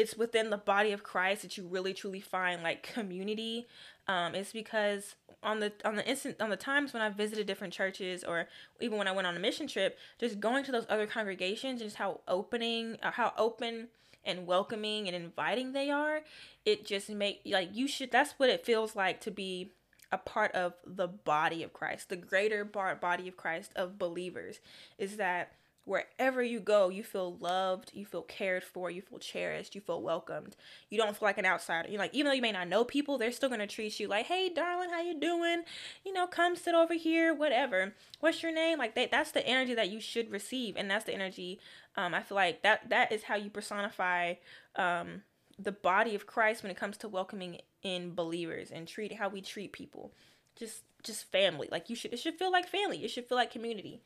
it's 0.00 0.16
within 0.16 0.48
the 0.48 0.56
body 0.56 0.92
of 0.92 1.02
Christ 1.02 1.42
that 1.42 1.58
you 1.58 1.66
really 1.66 1.92
truly 1.92 2.20
find 2.20 2.62
like 2.62 2.82
community. 2.82 3.66
Um, 4.08 4.34
it's 4.34 4.52
because 4.52 5.14
on 5.42 5.60
the 5.60 5.72
on 5.84 5.96
the 5.96 6.06
instant 6.08 6.40
on 6.40 6.48
the 6.48 6.56
times 6.56 6.94
when 6.94 7.02
I 7.02 7.10
visited 7.10 7.46
different 7.46 7.74
churches 7.74 8.24
or 8.24 8.48
even 8.80 8.96
when 8.96 9.06
I 9.06 9.12
went 9.12 9.26
on 9.26 9.36
a 9.36 9.40
mission 9.40 9.66
trip, 9.66 9.98
just 10.18 10.40
going 10.40 10.64
to 10.64 10.72
those 10.72 10.86
other 10.88 11.06
congregations 11.06 11.82
and 11.82 11.90
just 11.90 11.96
how 11.96 12.20
opening 12.26 12.96
uh, 13.02 13.10
how 13.10 13.34
open 13.36 13.88
and 14.24 14.46
welcoming 14.46 15.06
and 15.06 15.14
inviting 15.14 15.72
they 15.72 15.90
are, 15.90 16.20
it 16.64 16.86
just 16.86 17.10
make 17.10 17.42
like 17.44 17.68
you 17.72 17.86
should 17.86 18.10
that's 18.10 18.32
what 18.38 18.48
it 18.48 18.64
feels 18.64 18.96
like 18.96 19.20
to 19.20 19.30
be 19.30 19.70
a 20.12 20.18
part 20.18 20.52
of 20.52 20.72
the 20.84 21.06
body 21.06 21.62
of 21.62 21.72
Christ, 21.74 22.08
the 22.08 22.16
greater 22.16 22.64
body 22.64 23.28
of 23.28 23.36
Christ 23.36 23.70
of 23.76 23.98
believers 23.98 24.60
is 24.98 25.18
that 25.18 25.52
wherever 25.84 26.42
you 26.42 26.60
go, 26.60 26.88
you 26.88 27.02
feel 27.02 27.36
loved, 27.36 27.90
you 27.94 28.04
feel 28.04 28.22
cared 28.22 28.62
for, 28.62 28.90
you 28.90 29.02
feel 29.02 29.18
cherished, 29.18 29.74
you 29.74 29.80
feel 29.80 30.02
welcomed. 30.02 30.54
You 30.88 30.98
don't 30.98 31.16
feel 31.16 31.26
like 31.26 31.38
an 31.38 31.46
outsider. 31.46 31.88
You're 31.88 31.98
like, 31.98 32.14
even 32.14 32.28
though 32.28 32.34
you 32.34 32.42
may 32.42 32.52
not 32.52 32.68
know 32.68 32.84
people, 32.84 33.18
they're 33.18 33.32
still 33.32 33.48
gonna 33.48 33.66
treat 33.66 33.98
you 33.98 34.06
like, 34.06 34.26
hey, 34.26 34.48
darling, 34.48 34.90
how 34.90 35.00
you 35.00 35.18
doing? 35.18 35.62
You 36.04 36.12
know, 36.12 36.26
come 36.26 36.54
sit 36.56 36.74
over 36.74 36.94
here, 36.94 37.34
whatever. 37.34 37.94
What's 38.20 38.42
your 38.42 38.52
name? 38.52 38.78
Like 38.78 38.94
that. 38.94 39.10
That's 39.10 39.32
the 39.32 39.46
energy 39.46 39.74
that 39.74 39.90
you 39.90 40.00
should 40.00 40.30
receive, 40.30 40.76
and 40.76 40.90
that's 40.90 41.04
the 41.04 41.14
energy. 41.14 41.58
Um, 41.96 42.14
I 42.14 42.22
feel 42.22 42.36
like 42.36 42.62
that 42.62 42.88
that 42.90 43.10
is 43.10 43.24
how 43.24 43.36
you 43.36 43.50
personify 43.50 44.34
um 44.76 45.22
the 45.58 45.72
body 45.72 46.14
of 46.14 46.26
Christ 46.26 46.62
when 46.62 46.70
it 46.70 46.76
comes 46.76 46.96
to 46.98 47.08
welcoming 47.08 47.58
in 47.82 48.14
believers 48.14 48.70
and 48.70 48.86
treat 48.86 49.14
how 49.14 49.28
we 49.28 49.40
treat 49.40 49.72
people. 49.72 50.12
Just 50.56 50.82
just 51.02 51.30
family. 51.30 51.68
Like 51.70 51.90
you 51.90 51.96
should 51.96 52.12
it 52.12 52.18
should 52.18 52.34
feel 52.34 52.52
like 52.52 52.68
family. 52.68 53.04
It 53.04 53.10
should 53.10 53.26
feel 53.26 53.38
like 53.38 53.50
community. 53.50 54.02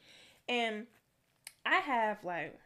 And 0.48 0.86
I 1.66 1.76
have 1.76 2.22
like 2.24 2.58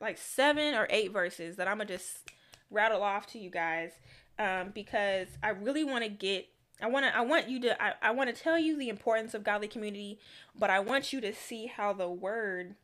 like 0.00 0.18
seven 0.18 0.74
or 0.74 0.86
eight 0.90 1.12
verses 1.12 1.56
that 1.56 1.68
I'm 1.68 1.78
gonna 1.78 1.88
just 1.88 2.30
rattle 2.70 3.02
off 3.02 3.26
to 3.28 3.38
you 3.38 3.50
guys 3.50 3.90
um, 4.38 4.70
because 4.74 5.28
I 5.42 5.50
really 5.50 5.84
want 5.84 6.04
to 6.04 6.10
get. 6.10 6.48
I 6.82 6.88
want 6.88 7.04
to. 7.04 7.16
I 7.16 7.20
want 7.20 7.48
you 7.48 7.60
to. 7.60 7.82
I, 7.82 7.92
I 8.02 8.10
want 8.12 8.34
to 8.34 8.42
tell 8.42 8.58
you 8.58 8.78
the 8.78 8.88
importance 8.88 9.34
of 9.34 9.44
godly 9.44 9.68
community, 9.68 10.18
but 10.58 10.70
I 10.70 10.80
want 10.80 11.12
you 11.12 11.20
to 11.20 11.34
see 11.34 11.66
how 11.66 11.92
the 11.92 12.08
word, 12.08 12.76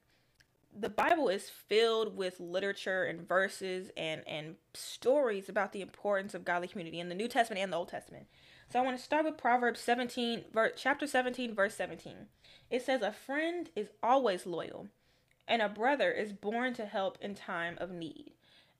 the 0.78 0.90
Bible 0.90 1.28
is 1.28 1.48
filled 1.48 2.14
with 2.14 2.38
literature 2.38 3.04
and 3.04 3.26
verses 3.26 3.90
and 3.96 4.22
and 4.26 4.56
stories 4.74 5.48
about 5.48 5.72
the 5.72 5.80
importance 5.80 6.34
of 6.34 6.44
godly 6.44 6.68
community 6.68 7.00
in 7.00 7.08
the 7.08 7.14
New 7.14 7.28
Testament 7.28 7.62
and 7.62 7.72
the 7.72 7.78
Old 7.78 7.88
Testament. 7.88 8.26
So 8.68 8.80
I 8.80 8.82
want 8.82 8.98
to 8.98 9.02
start 9.02 9.24
with 9.24 9.36
Proverbs 9.36 9.78
17, 9.80 10.46
ver- 10.52 10.72
chapter 10.76 11.06
17, 11.06 11.54
verse 11.54 11.74
17. 11.76 12.26
It 12.68 12.82
says, 12.82 13.00
A 13.00 13.12
friend 13.12 13.70
is 13.76 13.90
always 14.02 14.44
loyal, 14.44 14.88
and 15.48 15.62
a 15.62 15.68
brother 15.68 16.10
is 16.10 16.32
born 16.32 16.74
to 16.74 16.86
help 16.86 17.18
in 17.20 17.34
time 17.34 17.76
of 17.78 17.90
need. 17.90 18.32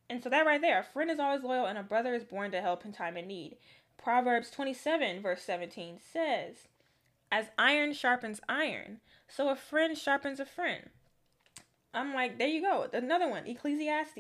And 0.09 0.23
so 0.23 0.29
that 0.31 0.47
right 0.47 0.61
there, 0.61 0.81
a 0.81 0.85
friend 0.85 1.11
is 1.11 1.19
always 1.19 1.43
loyal, 1.43 1.67
and 1.67 1.79
a 1.79 1.83
brother 1.83 2.15
is 2.15 2.25
born 2.25 2.51
to 2.53 2.61
help 2.61 2.85
in 2.85 2.93
time 2.93 3.17
of 3.17 3.27
need. 3.27 3.57
Proverbs 3.99 4.51
27, 4.51 5.21
verse 5.21 5.43
17 5.43 5.99
says, 6.13 6.69
As 7.31 7.47
iron 7.59 7.93
sharpens 7.93 8.41
iron, 8.49 9.01
so 9.29 9.49
a 9.49 9.57
friend 9.57 9.99
sharpens 9.99 10.39
a 10.39 10.47
friend. 10.47 10.91
I'm 11.93 12.15
like, 12.15 12.39
there 12.39 12.49
you 12.49 12.61
go. 12.61 12.87
Another 12.93 13.29
one, 13.29 13.47
Ecclesiastes. 13.47 14.17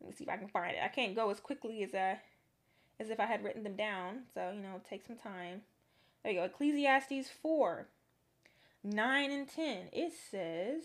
Let 0.00 0.10
me 0.10 0.12
see 0.16 0.24
if 0.24 0.30
I 0.30 0.36
can 0.36 0.48
find 0.48 0.76
it. 0.76 0.82
I 0.82 0.88
can't 0.88 1.14
go 1.14 1.30
as 1.30 1.40
quickly 1.40 1.82
as 1.82 1.94
I 1.94 2.20
as 3.00 3.10
if 3.10 3.18
I 3.18 3.26
had 3.26 3.42
written 3.42 3.64
them 3.64 3.76
down. 3.76 4.22
So, 4.32 4.52
you 4.54 4.60
know, 4.60 4.80
take 4.88 5.04
some 5.04 5.16
time. 5.16 5.62
There 6.22 6.32
you 6.32 6.38
go. 6.38 6.44
Ecclesiastes 6.44 7.28
4, 7.42 7.88
9 8.84 9.30
and 9.30 9.48
10. 9.48 9.88
It 9.92 10.12
says, 10.30 10.82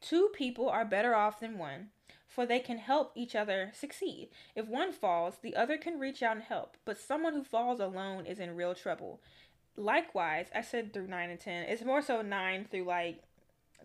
Two 0.00 0.30
people 0.32 0.68
are 0.68 0.84
better 0.84 1.14
off 1.14 1.40
than 1.40 1.58
one, 1.58 1.90
for 2.26 2.46
they 2.46 2.58
can 2.58 2.78
help 2.78 3.12
each 3.14 3.34
other 3.34 3.70
succeed. 3.74 4.30
If 4.54 4.66
one 4.66 4.92
falls, 4.92 5.36
the 5.42 5.54
other 5.54 5.76
can 5.76 5.98
reach 5.98 6.22
out 6.22 6.36
and 6.36 6.44
help, 6.44 6.76
but 6.84 6.98
someone 6.98 7.34
who 7.34 7.44
falls 7.44 7.80
alone 7.80 8.24
is 8.24 8.40
in 8.40 8.56
real 8.56 8.74
trouble. 8.74 9.20
Likewise, 9.76 10.46
I 10.54 10.62
said 10.62 10.92
through 10.92 11.06
9 11.06 11.30
and 11.30 11.38
10. 11.38 11.64
It's 11.64 11.84
more 11.84 12.02
so 12.02 12.22
9 12.22 12.66
through 12.70 12.84
like 12.84 13.22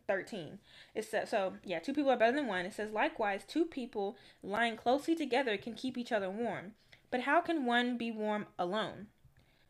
13. 0.08 0.60
It 0.94 1.06
says 1.06 1.24
uh, 1.24 1.26
so 1.26 1.54
yeah, 1.64 1.80
two 1.80 1.94
people 1.94 2.12
are 2.12 2.18
better 2.18 2.36
than 2.36 2.48
one. 2.48 2.66
It 2.66 2.74
says 2.74 2.92
likewise, 2.92 3.44
two 3.48 3.66
people 3.66 4.18
lying 4.44 4.78
closely 4.78 5.16
together 5.16 5.58
can 5.58 5.74
keep 5.74 5.98
each 5.98 6.12
other 6.12 6.30
warm. 6.30 6.74
But 7.12 7.22
how 7.22 7.42
can 7.42 7.66
one 7.66 7.98
be 7.98 8.12
warm 8.12 8.48
alone? 8.58 9.08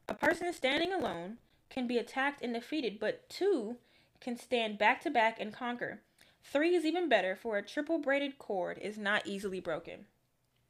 A 0.08 0.14
person 0.14 0.52
standing 0.54 0.94
alone 0.94 1.38
can 1.70 1.88
be 1.88 1.98
attacked 1.98 2.42
and 2.42 2.54
defeated, 2.54 3.00
but 3.00 3.28
two 3.30 3.78
can 4.26 4.36
stand 4.38 4.80
back 4.80 5.02
to 5.04 5.12
back 5.12 5.40
and 5.40 5.54
conquer. 5.54 6.02
Three 6.44 6.76
is 6.76 6.84
even 6.84 7.08
better, 7.08 7.36
for 7.36 7.58
a 7.58 7.62
triple 7.62 8.00
braided 8.00 8.40
cord 8.40 8.80
is 8.80 8.98
not 8.98 9.28
easily 9.28 9.60
broken. 9.60 10.06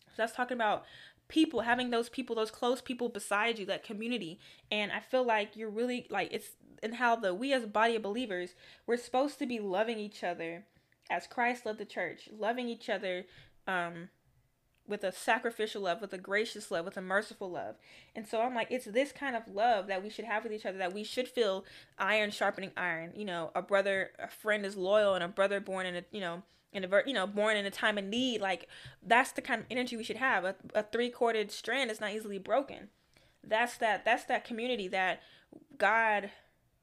So 0.08 0.13
that's 0.18 0.36
talking 0.36 0.56
about 0.56 0.84
people 1.28 1.62
having 1.62 1.89
those 1.89 2.10
people 2.10 2.36
those 2.36 2.52
close 2.52 2.82
people 2.82 3.10
beside 3.10 3.58
you 3.58 3.65
that 3.65 3.84
community 3.84 4.39
and 4.70 4.91
i 4.91 5.00
feel 5.00 5.26
like 5.26 5.56
you're 5.56 5.72
really 5.72 6.06
like 6.12 6.30
it's 6.32 6.50
and 6.84 6.94
how 6.94 7.15
the 7.15 7.34
we 7.34 7.52
as 7.52 7.63
a 7.63 7.68
body 7.68 7.96
of 7.96 8.04
believers 8.04 8.54
we're 8.86 8.96
supposed 8.96 9.39
to 9.39 9.48
be 9.48 9.60
loving 9.60 9.98
each 9.98 10.24
other 10.24 10.65
as 11.10 11.26
christ 11.26 11.65
loved 11.65 11.80
the 11.80 11.86
church 11.86 12.30
loving 12.38 12.70
each 12.70 12.89
other 12.89 13.26
um 13.65 14.08
with 14.88 15.04
a 15.04 15.12
sacrificial 15.12 15.82
love 15.82 16.02
with 16.02 16.13
a 16.13 16.17
gracious 16.17 16.69
love 16.69 16.86
with 16.86 16.98
a 16.98 17.02
merciful 17.02 17.50
love. 17.50 17.76
And 18.15 18.28
so 18.28 18.41
i'm 18.41 18.54
like 18.56 18.67
it's 18.69 18.86
this 18.86 19.12
kind 19.12 19.36
of 19.36 19.48
love 19.48 19.88
that 19.88 20.04
we 20.04 20.10
should 20.10 20.26
have 20.26 20.43
with 20.43 20.54
each 20.54 20.65
other 20.65 20.78
that 20.78 20.93
we 20.93 21.04
should 21.04 21.28
feel 21.28 21.65
iron 21.98 22.32
sharpening 22.32 22.71
iron. 22.78 23.12
You 23.15 23.26
know 23.26 23.52
a 23.56 23.62
brother 23.62 24.12
a 24.19 24.28
friend 24.28 24.65
is 24.65 24.76
loyal 24.76 25.15
and 25.15 25.24
a 25.24 25.28
brother 25.28 25.60
born 25.60 25.86
in 25.86 25.95
a 25.95 26.04
you 26.12 26.21
know 26.21 26.43
in 26.74 26.84
a 26.84 26.89
you 27.06 27.13
know 27.13 27.26
born 27.26 27.58
in 27.58 27.65
a 27.65 27.71
time 27.71 27.98
of 27.98 28.06
need. 28.06 28.41
Like 28.41 28.67
that's 29.02 29.32
the 29.32 29.41
kind 29.41 29.62
of 29.62 29.67
energy 29.71 29.98
we 29.98 30.04
should 30.04 30.17
have. 30.17 30.43
A, 30.45 30.56
a 30.74 30.84
three-corded 30.84 31.52
strand 31.52 31.89
is 31.89 32.02
not 32.02 32.13
easily 32.13 32.38
broken. 32.38 32.89
That's 33.43 33.78
that 33.78 34.06
that's 34.06 34.26
that 34.26 34.45
community 34.45 34.88
that 34.89 35.21
god 35.78 36.30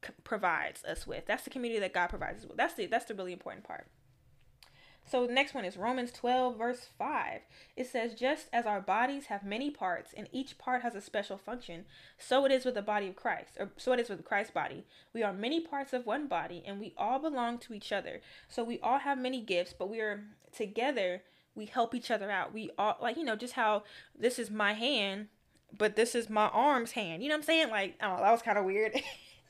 c- 0.03 0.13
provides 0.23 0.83
us 0.83 1.05
with. 1.07 1.25
That's 1.25 1.43
the 1.43 1.49
community 1.49 1.79
that 1.79 1.93
god 1.93 2.07
provides 2.07 2.43
us 2.43 2.49
with. 2.49 2.57
That's 2.57 2.73
the 2.73 2.87
that's 2.87 3.05
the 3.05 3.15
really 3.15 3.33
important 3.33 3.63
part 3.65 3.87
So 5.05 5.27
the 5.27 5.33
next 5.33 5.53
one 5.53 5.65
is 5.65 5.77
Romans 5.77 6.11
12, 6.11 6.57
verse 6.57 6.87
5. 6.97 7.41
It 7.75 7.87
says, 7.87 8.13
Just 8.13 8.47
as 8.53 8.65
our 8.65 8.81
bodies 8.81 9.25
have 9.25 9.43
many 9.43 9.69
parts 9.69 10.13
and 10.15 10.27
each 10.31 10.57
part 10.57 10.81
has 10.81 10.95
a 10.95 11.01
special 11.01 11.37
function, 11.37 11.85
so 12.17 12.45
it 12.45 12.51
is 12.51 12.65
with 12.65 12.75
the 12.75 12.81
body 12.81 13.09
of 13.09 13.15
Christ, 13.15 13.57
or 13.59 13.71
so 13.77 13.91
it 13.91 13.99
is 13.99 14.09
with 14.09 14.23
Christ's 14.23 14.53
body. 14.53 14.85
We 15.13 15.21
are 15.21 15.33
many 15.33 15.59
parts 15.59 15.93
of 15.93 16.05
one 16.05 16.27
body 16.27 16.63
and 16.65 16.79
we 16.79 16.93
all 16.97 17.19
belong 17.19 17.57
to 17.59 17.73
each 17.73 17.91
other. 17.91 18.21
So 18.47 18.63
we 18.63 18.79
all 18.79 18.99
have 18.99 19.17
many 19.17 19.41
gifts, 19.41 19.73
but 19.77 19.89
we 19.89 19.99
are 19.99 20.23
together, 20.55 21.21
we 21.53 21.65
help 21.65 21.93
each 21.93 22.09
other 22.09 22.31
out. 22.31 22.53
We 22.53 22.71
all, 22.77 22.97
like, 23.01 23.17
you 23.17 23.23
know, 23.23 23.35
just 23.35 23.53
how 23.53 23.83
this 24.17 24.39
is 24.39 24.49
my 24.49 24.73
hand, 24.73 25.27
but 25.77 25.95
this 25.95 26.15
is 26.15 26.29
my 26.29 26.47
arm's 26.47 26.91
hand. 26.91 27.21
You 27.21 27.29
know 27.29 27.35
what 27.35 27.41
I'm 27.41 27.45
saying? 27.45 27.69
Like, 27.69 27.95
oh, 28.01 28.17
that 28.17 28.31
was 28.31 28.41
kind 28.41 28.57
of 28.57 28.65
weird. 28.65 28.99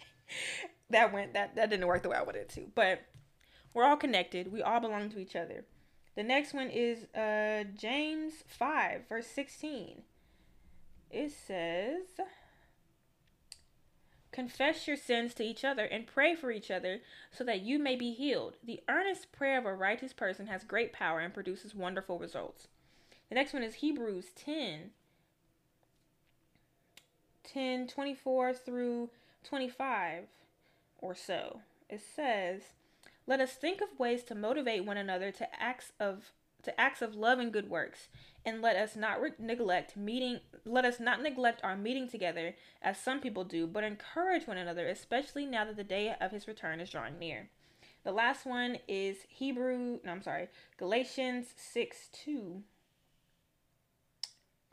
that 0.89 1.13
went, 1.13 1.33
that, 1.33 1.55
that 1.55 1.69
didn't 1.69 1.87
work 1.87 2.03
the 2.03 2.09
way 2.09 2.17
I 2.17 2.23
wanted 2.23 2.41
it 2.41 2.49
to. 2.49 2.65
But 2.73 3.01
we're 3.73 3.85
all 3.85 3.97
connected. 3.97 4.51
We 4.51 4.61
all 4.61 4.79
belong 4.79 5.09
to 5.09 5.19
each 5.19 5.35
other. 5.35 5.65
The 6.15 6.23
next 6.23 6.53
one 6.53 6.69
is 6.69 7.05
uh, 7.15 7.63
James 7.75 8.43
5, 8.47 9.07
verse 9.09 9.27
16. 9.27 10.03
It 11.09 11.31
says, 11.31 12.25
Confess 14.31 14.87
your 14.87 14.97
sins 14.97 15.33
to 15.35 15.43
each 15.43 15.63
other 15.63 15.85
and 15.85 16.07
pray 16.07 16.35
for 16.35 16.51
each 16.51 16.71
other 16.71 17.01
so 17.31 17.43
that 17.43 17.61
you 17.61 17.77
may 17.77 17.95
be 17.95 18.13
healed. 18.13 18.57
The 18.63 18.81
earnest 18.89 19.31
prayer 19.31 19.59
of 19.59 19.65
a 19.65 19.73
righteous 19.73 20.11
person 20.11 20.47
has 20.47 20.63
great 20.63 20.91
power 20.91 21.19
and 21.19 21.33
produces 21.33 21.75
wonderful 21.75 22.17
results. 22.17 22.67
The 23.29 23.35
next 23.35 23.53
one 23.53 23.63
is 23.63 23.75
Hebrews 23.75 24.31
10, 24.35 24.91
10 27.43 27.87
24 27.87 28.53
through 28.53 29.09
25 29.43 30.23
or 30.97 31.13
so. 31.13 31.59
It 31.89 32.01
says, 32.15 32.61
let 33.25 33.39
us 33.39 33.53
think 33.53 33.81
of 33.81 33.99
ways 33.99 34.23
to 34.23 34.35
motivate 34.35 34.85
one 34.85 34.97
another 34.97 35.31
to 35.31 35.47
acts 35.61 35.91
of 35.99 36.31
to 36.63 36.79
acts 36.79 37.01
of 37.01 37.13
love 37.13 37.39
and 37.39 37.51
good 37.51 37.69
works, 37.69 38.07
and 38.45 38.61
let 38.61 38.77
us 38.77 38.95
not 38.95 39.21
re- 39.21 39.31
neglect 39.37 39.97
meeting. 39.97 40.39
Let 40.65 40.85
us 40.85 40.99
not 40.99 41.21
neglect 41.21 41.59
our 41.61 41.75
meeting 41.75 42.07
together, 42.07 42.55
as 42.81 42.97
some 42.97 43.19
people 43.19 43.43
do, 43.43 43.67
but 43.67 43.83
encourage 43.83 44.47
one 44.47 44.57
another, 44.57 44.87
especially 44.87 45.45
now 45.45 45.65
that 45.65 45.75
the 45.75 45.83
day 45.83 46.15
of 46.21 46.31
His 46.31 46.47
return 46.47 46.79
is 46.79 46.89
drawing 46.89 47.19
near. 47.19 47.49
The 48.03 48.11
last 48.11 48.45
one 48.45 48.77
is 48.87 49.17
Hebrew. 49.29 49.99
No, 50.03 50.11
I'm 50.11 50.23
sorry, 50.23 50.47
Galatians 50.77 51.47
six 51.55 52.09
two. 52.11 52.63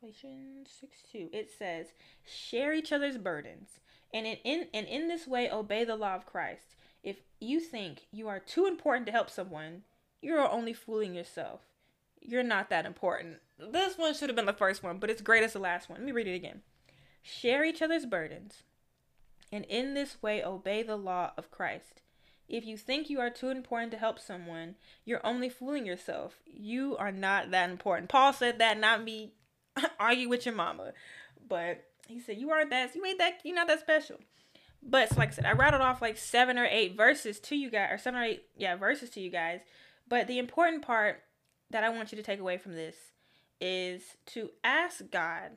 Galatians 0.01 0.69
six 0.81 1.03
two. 1.03 1.29
It 1.33 1.51
says, 1.57 1.89
"Share 2.25 2.73
each 2.73 2.93
other's 2.93 3.19
burdens, 3.19 3.81
and 4.15 4.27
in 4.27 4.69
and 4.73 4.87
in 4.87 5.09
this 5.09 5.27
way 5.27 5.51
obey 5.51 5.85
the 5.85 5.97
law 5.97 6.15
of 6.15 6.27
Christ." 6.27 6.77
You 7.41 7.59
think 7.59 8.03
you 8.13 8.29
are 8.29 8.39
too 8.39 8.67
important 8.67 9.07
to 9.07 9.13
help 9.13 9.31
someone, 9.31 9.83
you're 10.21 10.47
only 10.47 10.75
fooling 10.75 11.15
yourself. 11.15 11.61
You're 12.21 12.43
not 12.43 12.69
that 12.69 12.85
important. 12.85 13.39
This 13.59 13.97
one 13.97 14.13
should 14.13 14.29
have 14.29 14.37
been 14.37 14.45
the 14.45 14.53
first 14.53 14.83
one, 14.83 14.99
but 14.99 15.09
it's 15.09 15.23
great 15.23 15.43
as 15.43 15.55
the 15.55 15.59
last 15.59 15.89
one. 15.89 15.99
Let 15.99 16.05
me 16.05 16.13
read 16.13 16.29
it 16.29 16.35
again. 16.35 16.61
Share 17.23 17.65
each 17.65 17.81
other's 17.81 18.05
burdens, 18.05 18.63
and 19.51 19.65
in 19.65 19.95
this 19.95 20.23
way 20.23 20.45
obey 20.45 20.83
the 20.83 20.97
law 20.97 21.33
of 21.39 21.51
Christ. 21.51 22.03
If 22.49 22.67
you 22.67 22.77
think 22.77 23.09
you 23.09 23.21
are 23.21 23.31
too 23.31 23.49
important 23.49 23.93
to 23.93 23.99
help 23.99 24.19
someone, 24.19 24.75
you're 25.05 25.25
only 25.25 25.49
fooling 25.49 25.87
yourself. 25.87 26.41
You 26.45 26.97
are 26.99 27.13
not 27.13 27.53
that 27.53 27.71
important. 27.71 28.09
Paul 28.09 28.33
said 28.33 28.59
that, 28.59 28.79
not 28.79 29.05
me. 29.05 29.33
Argue 30.01 30.29
with 30.29 30.45
your 30.45 30.55
mama. 30.55 30.93
But 31.49 31.85
he 32.09 32.19
said, 32.21 32.39
You 32.39 32.51
aren't 32.51 32.71
that, 32.71 32.95
you 32.95 33.05
ain't 33.07 33.19
that, 33.19 33.41
you're 33.45 33.55
not 33.55 33.69
that 33.69 33.81
special. 33.81 34.17
But 34.83 35.17
like 35.17 35.29
I 35.29 35.33
said, 35.33 35.47
I 35.47 35.53
rattled 35.53 35.83
off 35.83 36.01
like 36.01 36.17
seven 36.17 36.59
or 36.59 36.65
eight 36.65 36.97
verses 36.97 37.39
to 37.41 37.57
you 37.57 37.71
guys, 37.71 37.91
or 37.93 37.99
seven 37.99 38.21
or 38.21 38.25
eight, 38.25 38.45
yeah, 38.57 38.77
verses 38.77 39.11
to 39.11 39.21
you 39.21 39.31
guys. 39.31 39.61
But 40.09 40.27
the 40.27 40.39
important 40.39 40.83
part 40.83 41.23
that 41.71 41.85
I 41.85 41.91
want 41.91 42.13
you 42.13 42.17
to 42.17 42.23
take 42.23 42.41
away 42.41 42.59
from 42.59 42.75
this 42.75 42.97
is 43.61 44.03
to 44.27 44.51
ask 44.65 45.03
God. 45.11 45.53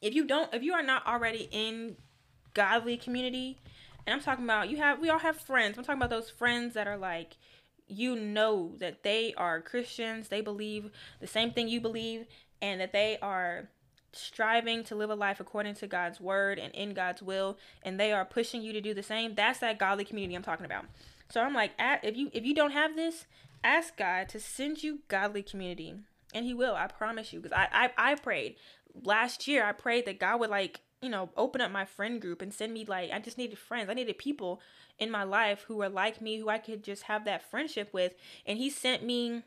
If 0.00 0.14
you 0.14 0.26
don't, 0.26 0.52
if 0.54 0.62
you 0.62 0.74
are 0.74 0.82
not 0.82 1.06
already 1.06 1.48
in 1.50 1.96
godly 2.54 2.96
community, 2.96 3.58
and 4.06 4.14
I'm 4.14 4.20
talking 4.20 4.44
about 4.44 4.68
you 4.68 4.76
have, 4.76 5.00
we 5.00 5.10
all 5.10 5.18
have 5.18 5.36
friends. 5.36 5.76
I'm 5.76 5.84
talking 5.84 5.98
about 5.98 6.10
those 6.10 6.30
friends 6.30 6.74
that 6.74 6.86
are 6.86 6.98
like, 6.98 7.36
you 7.88 8.14
know 8.14 8.74
that 8.78 9.02
they 9.02 9.34
are 9.36 9.60
Christians, 9.60 10.28
they 10.28 10.42
believe 10.42 10.90
the 11.20 11.26
same 11.26 11.52
thing 11.52 11.68
you 11.68 11.80
believe, 11.80 12.26
and 12.60 12.80
that 12.80 12.92
they 12.92 13.18
are 13.22 13.70
striving 14.12 14.84
to 14.84 14.94
live 14.94 15.10
a 15.10 15.14
life 15.14 15.40
according 15.40 15.74
to 15.76 15.86
God's 15.86 16.20
word 16.20 16.58
and 16.58 16.74
in 16.74 16.94
God's 16.94 17.22
will, 17.22 17.58
and 17.82 17.98
they 17.98 18.12
are 18.12 18.24
pushing 18.24 18.62
you 18.62 18.72
to 18.72 18.80
do 18.80 18.94
the 18.94 19.02
same, 19.02 19.34
that's 19.34 19.60
that 19.60 19.78
godly 19.78 20.04
community 20.04 20.34
I'm 20.34 20.42
talking 20.42 20.66
about. 20.66 20.86
So 21.30 21.42
I'm 21.42 21.54
like, 21.54 21.72
if 21.78 22.16
you 22.16 22.30
if 22.32 22.44
you 22.44 22.54
don't 22.54 22.72
have 22.72 22.96
this, 22.96 23.26
ask 23.62 23.96
God 23.96 24.28
to 24.30 24.40
send 24.40 24.82
you 24.82 25.00
godly 25.08 25.42
community, 25.42 25.94
and 26.32 26.44
He 26.44 26.54
will. 26.54 26.74
I 26.74 26.86
promise 26.86 27.32
you. 27.32 27.40
Because 27.40 27.56
I, 27.56 27.90
I 27.98 28.12
I 28.12 28.14
prayed 28.14 28.56
last 29.02 29.46
year. 29.46 29.64
I 29.64 29.72
prayed 29.72 30.06
that 30.06 30.20
God 30.20 30.40
would 30.40 30.50
like 30.50 30.80
you 31.02 31.10
know 31.10 31.30
open 31.36 31.60
up 31.60 31.70
my 31.70 31.84
friend 31.84 32.20
group 32.20 32.40
and 32.40 32.52
send 32.52 32.72
me 32.72 32.84
like 32.86 33.10
I 33.12 33.18
just 33.18 33.38
needed 33.38 33.58
friends. 33.58 33.90
I 33.90 33.94
needed 33.94 34.18
people 34.18 34.60
in 34.98 35.10
my 35.10 35.22
life 35.22 35.64
who 35.68 35.76
were 35.76 35.88
like 35.88 36.20
me, 36.22 36.38
who 36.38 36.48
I 36.48 36.58
could 36.58 36.82
just 36.82 37.04
have 37.04 37.24
that 37.26 37.48
friendship 37.50 37.92
with, 37.92 38.14
and 38.46 38.58
He 38.58 38.70
sent 38.70 39.04
me 39.04 39.42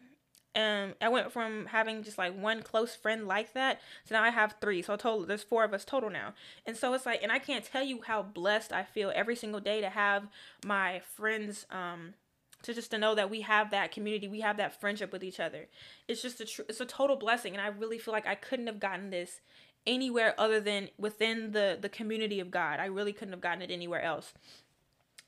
um 0.56 0.94
I 1.02 1.10
went 1.10 1.32
from 1.32 1.68
having 1.68 2.04
just 2.04 2.18
like 2.18 2.38
one 2.38 2.62
close 2.62 2.96
friend 2.96 3.28
like 3.28 3.54
that 3.54 3.80
to 4.08 4.14
now 4.14 4.24
I 4.24 4.30
have 4.30 4.56
three. 4.60 4.82
So 4.82 4.96
total 4.96 5.26
there's 5.26 5.44
four 5.44 5.64
of 5.64 5.74
us 5.74 5.86
total 5.86 6.10
now. 6.10 6.34
And 6.66 6.76
so 6.76 6.94
it's 6.94 7.06
like 7.06 7.24
and 7.24 7.32
I 7.32 7.40
can't 7.40 7.64
tell 7.64 7.84
you 7.84 8.02
how 8.06 8.22
blessed 8.22 8.74
I 8.74 8.84
feel 8.84 9.12
every 9.16 9.36
single 9.36 9.62
day 9.62 9.82
to 9.82 9.90
have 9.90 10.28
my 10.66 11.02
friends 11.16 11.66
um 11.72 12.16
to 12.64 12.74
just 12.74 12.92
to 12.92 12.98
know 12.98 13.16
that 13.16 13.30
we 13.32 13.42
have 13.42 13.72
that 13.72 13.92
community, 13.92 14.28
we 14.28 14.42
have 14.42 14.58
that 14.58 14.80
friendship 14.80 15.12
with 15.12 15.24
each 15.24 15.40
other. 15.40 15.68
It's 16.08 16.22
just 16.22 16.42
a 16.42 16.46
tr- 16.46 16.62
it's 16.70 16.82
a 16.82 16.86
total 16.86 17.16
blessing 17.16 17.54
and 17.54 17.62
I 17.62 17.68
really 17.68 17.98
feel 17.98 18.14
like 18.14 18.28
I 18.28 18.36
couldn't 18.36 18.68
have 18.68 18.80
gotten 18.80 19.10
this 19.10 19.42
anywhere 19.88 20.36
other 20.38 20.60
than 20.60 20.90
within 20.98 21.52
the 21.52 21.78
the 21.80 21.90
community 21.90 22.40
of 22.40 22.52
God. 22.52 22.80
I 22.80 22.86
really 22.86 23.14
couldn't 23.14 23.34
have 23.34 23.42
gotten 23.42 23.62
it 23.62 23.72
anywhere 23.72 24.02
else. 24.02 24.34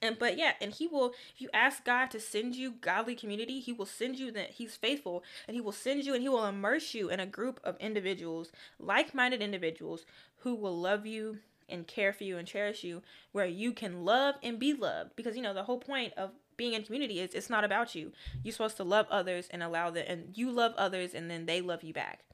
And 0.03 0.19
but 0.19 0.37
yeah, 0.37 0.51
and 0.61 0.73
he 0.73 0.85
will 0.85 1.13
if 1.33 1.41
you 1.41 1.49
ask 1.53 1.85
God 1.85 2.11
to 2.11 2.19
send 2.19 2.55
you 2.55 2.73
godly 2.81 3.15
community, 3.15 3.61
he 3.61 3.71
will 3.71 3.85
send 3.85 4.19
you 4.19 4.31
that 4.33 4.51
he's 4.51 4.75
faithful 4.75 5.23
and 5.47 5.55
he 5.55 5.61
will 5.61 5.71
send 5.71 6.03
you 6.03 6.13
and 6.13 6.21
he 6.21 6.29
will 6.29 6.45
immerse 6.45 6.93
you 6.93 7.09
in 7.09 7.21
a 7.21 7.25
group 7.25 7.61
of 7.63 7.77
individuals, 7.77 8.51
like-minded 8.77 9.41
individuals 9.41 10.05
who 10.39 10.53
will 10.53 10.77
love 10.77 11.05
you 11.05 11.39
and 11.69 11.87
care 11.87 12.11
for 12.11 12.25
you 12.25 12.37
and 12.37 12.45
cherish 12.45 12.83
you 12.83 13.01
where 13.31 13.45
you 13.45 13.71
can 13.71 14.03
love 14.03 14.35
and 14.43 14.59
be 14.59 14.73
loved 14.73 15.15
because 15.15 15.37
you 15.37 15.41
know 15.41 15.53
the 15.53 15.63
whole 15.63 15.79
point 15.79 16.11
of 16.17 16.31
being 16.57 16.73
in 16.73 16.83
community 16.83 17.21
is 17.21 17.33
it's 17.33 17.49
not 17.49 17.63
about 17.63 17.95
you. 17.95 18.11
You're 18.43 18.51
supposed 18.51 18.77
to 18.77 18.83
love 18.83 19.07
others 19.09 19.47
and 19.49 19.63
allow 19.63 19.89
them 19.89 20.05
and 20.07 20.37
you 20.37 20.51
love 20.51 20.73
others 20.77 21.13
and 21.13 21.31
then 21.31 21.45
they 21.45 21.61
love 21.61 21.81
you 21.81 21.93
back. 21.93 22.25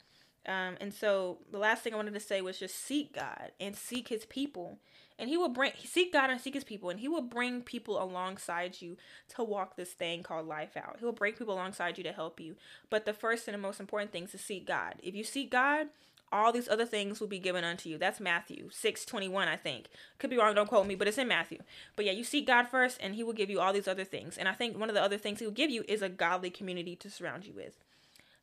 Um, 0.47 0.77
and 0.81 0.91
so 0.91 1.37
the 1.51 1.59
last 1.59 1.83
thing 1.83 1.93
I 1.93 1.97
wanted 1.97 2.15
to 2.15 2.19
say 2.19 2.41
was 2.41 2.57
just 2.57 2.75
seek 2.75 3.13
God 3.13 3.51
and 3.59 3.75
seek 3.75 4.07
his 4.07 4.25
people 4.25 4.79
and 5.19 5.29
he 5.29 5.37
will 5.37 5.49
bring 5.49 5.71
seek 5.83 6.13
God 6.13 6.29
and 6.29 6.39
seek 6.39 6.53
his 6.53 6.63
people 6.63 6.89
and 6.89 6.99
he 6.99 7.07
will 7.07 7.21
bring 7.21 7.61
people 7.61 8.01
alongside 8.01 8.81
you 8.81 8.97
to 9.35 9.43
walk 9.43 9.75
this 9.75 9.91
thing 9.91 10.23
called 10.23 10.47
life 10.47 10.75
out. 10.77 10.97
He'll 10.99 11.11
bring 11.11 11.33
people 11.33 11.53
alongside 11.53 11.97
you 11.97 12.03
to 12.05 12.11
help 12.11 12.39
you. 12.39 12.55
But 12.89 13.05
the 13.05 13.13
first 13.13 13.47
and 13.47 13.53
the 13.53 13.59
most 13.59 13.79
important 13.79 14.11
thing 14.11 14.23
is 14.23 14.31
to 14.31 14.37
seek 14.37 14.65
God. 14.65 14.95
If 15.03 15.15
you 15.15 15.23
seek 15.23 15.51
God, 15.51 15.87
all 16.31 16.51
these 16.51 16.69
other 16.69 16.85
things 16.85 17.19
will 17.19 17.27
be 17.27 17.39
given 17.39 17.63
unto 17.63 17.89
you. 17.89 17.97
That's 17.97 18.19
Matthew 18.19 18.69
6 18.71 19.05
21, 19.05 19.47
I 19.47 19.55
think. 19.55 19.87
Could 20.19 20.29
be 20.29 20.37
wrong, 20.37 20.55
don't 20.55 20.69
quote 20.69 20.87
me, 20.87 20.95
but 20.95 21.07
it's 21.07 21.17
in 21.17 21.27
Matthew. 21.27 21.59
But 21.95 22.05
yeah, 22.05 22.11
you 22.11 22.23
seek 22.23 22.45
God 22.45 22.67
first, 22.67 22.99
and 23.01 23.15
He 23.15 23.23
will 23.23 23.33
give 23.33 23.49
you 23.49 23.59
all 23.59 23.73
these 23.73 23.87
other 23.87 24.03
things. 24.03 24.37
And 24.37 24.47
I 24.47 24.53
think 24.53 24.77
one 24.77 24.89
of 24.89 24.95
the 24.95 25.01
other 25.01 25.17
things 25.17 25.39
He 25.39 25.45
will 25.45 25.53
give 25.53 25.71
you 25.71 25.83
is 25.87 26.01
a 26.01 26.09
godly 26.09 26.51
community 26.51 26.95
to 26.97 27.09
surround 27.09 27.45
you 27.45 27.53
with. 27.53 27.77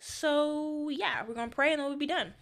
So 0.00 0.88
yeah, 0.88 1.22
we're 1.26 1.34
gonna 1.34 1.48
pray 1.48 1.72
and 1.72 1.80
then 1.80 1.88
we'll 1.88 1.96
be 1.96 2.06
done. 2.06 2.34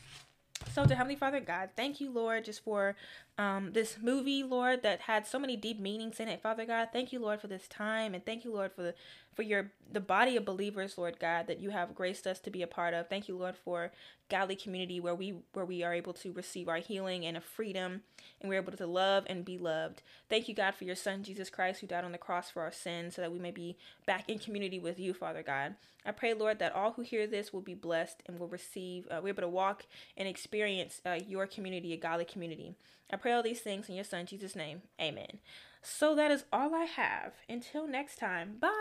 So, 0.73 0.85
to 0.85 0.95
Heavenly 0.95 1.17
Father 1.17 1.41
God, 1.41 1.71
thank 1.77 2.01
you, 2.01 2.11
Lord, 2.11 2.45
just 2.45 2.65
for 2.65 2.97
um, 3.37 3.73
this 3.73 3.99
movie, 4.01 4.45
Lord, 4.45 4.83
that 4.83 5.03
had 5.03 5.27
so 5.27 5.41
many 5.41 5.57
deep 5.57 5.81
meanings 5.81 6.21
in 6.21 6.29
it, 6.29 6.41
Father 6.41 6.65
God. 6.65 6.91
Thank 6.93 7.13
you, 7.13 7.19
Lord, 7.19 7.41
for 7.41 7.49
this 7.49 7.67
time, 7.67 8.15
and 8.15 8.25
thank 8.25 8.45
you, 8.45 8.53
Lord, 8.53 8.73
for 8.73 8.83
the 8.83 8.95
for 9.35 9.43
your 9.43 9.73
the 9.91 10.01
body 10.01 10.37
of 10.37 10.45
believers, 10.45 10.97
Lord 10.97 11.19
God, 11.19 11.49
that 11.49 11.59
you 11.59 11.71
have 11.71 11.97
graced 11.97 12.29
us 12.29 12.39
to 12.41 12.51
be 12.51 12.63
a 12.63 12.69
part 12.69 12.95
of. 12.95 13.09
Thank 13.09 13.27
you, 13.27 13.37
Lord, 13.37 13.57
for 13.57 13.91
godly 14.31 14.55
community 14.55 15.01
where 15.01 15.17
we 15.17 15.35
where 15.53 15.65
we 15.65 15.83
are 15.83 15.93
able 15.93 16.13
to 16.13 16.33
receive 16.33 16.69
our 16.69 16.77
healing 16.79 17.27
and 17.27 17.37
a 17.37 17.41
freedom, 17.41 18.03
and 18.41 18.49
we're 18.49 18.61
able 18.61 18.73
to 18.73 18.87
love 18.87 19.25
and 19.27 19.45
be 19.45 19.59
loved. 19.59 20.03
Thank 20.31 20.49
you, 20.49 20.55
God, 20.55 20.77
for 20.77 20.85
your 20.85 20.95
Son 20.95 21.25
Jesus 21.25 21.51
Christ, 21.51 21.81
who 21.81 21.89
died 21.89 22.05
on 22.05 22.13
the 22.13 22.19
cross 22.19 22.51
for 22.51 22.63
our 22.63 22.73
sins, 22.73 23.17
so 23.17 23.23
that 23.23 23.33
we 23.33 23.41
may 23.41 23.51
be 23.51 23.77
back 24.07 24.29
in 24.29 24.39
community 24.39 24.79
with 24.79 25.01
you, 25.01 25.13
Father 25.13 25.43
God. 25.43 25.75
I 26.07 26.13
pray, 26.13 26.35
Lord, 26.35 26.61
that 26.61 26.75
all 26.75 26.93
who 26.93 27.03
hear 27.03 27.27
this 27.27 27.53
will 27.53 27.63
be 27.63 27.75
blessed 27.75 28.23
and 28.27 28.39
will 28.39 28.49
receive. 28.49 29.09
Uh, 29.11 29.21
we're 29.23 29.31
able 29.31 29.43
to 29.43 29.49
walk 29.49 29.87
and 30.17 30.29
experience 30.29 31.01
uh, 31.05 31.19
your 31.27 31.49
community, 31.49 31.93
a 31.93 31.97
godly 31.97 32.27
community. 32.27 32.77
I 33.15 33.17
pray 33.17 33.31
all 33.31 33.45
these 33.45 33.61
things 33.61 33.89
in 33.89 33.95
your 33.95 34.03
Son 34.03 34.27
Jesus' 34.27 34.57
name. 34.57 34.83
Amen. 35.01 35.39
So 35.83 36.17
that 36.17 36.33
is 36.33 36.47
all 36.53 36.75
I 36.75 36.83
have. 36.83 37.35
Until 37.49 37.87
next 37.87 38.17
time, 38.19 38.57
bye. 38.59 38.75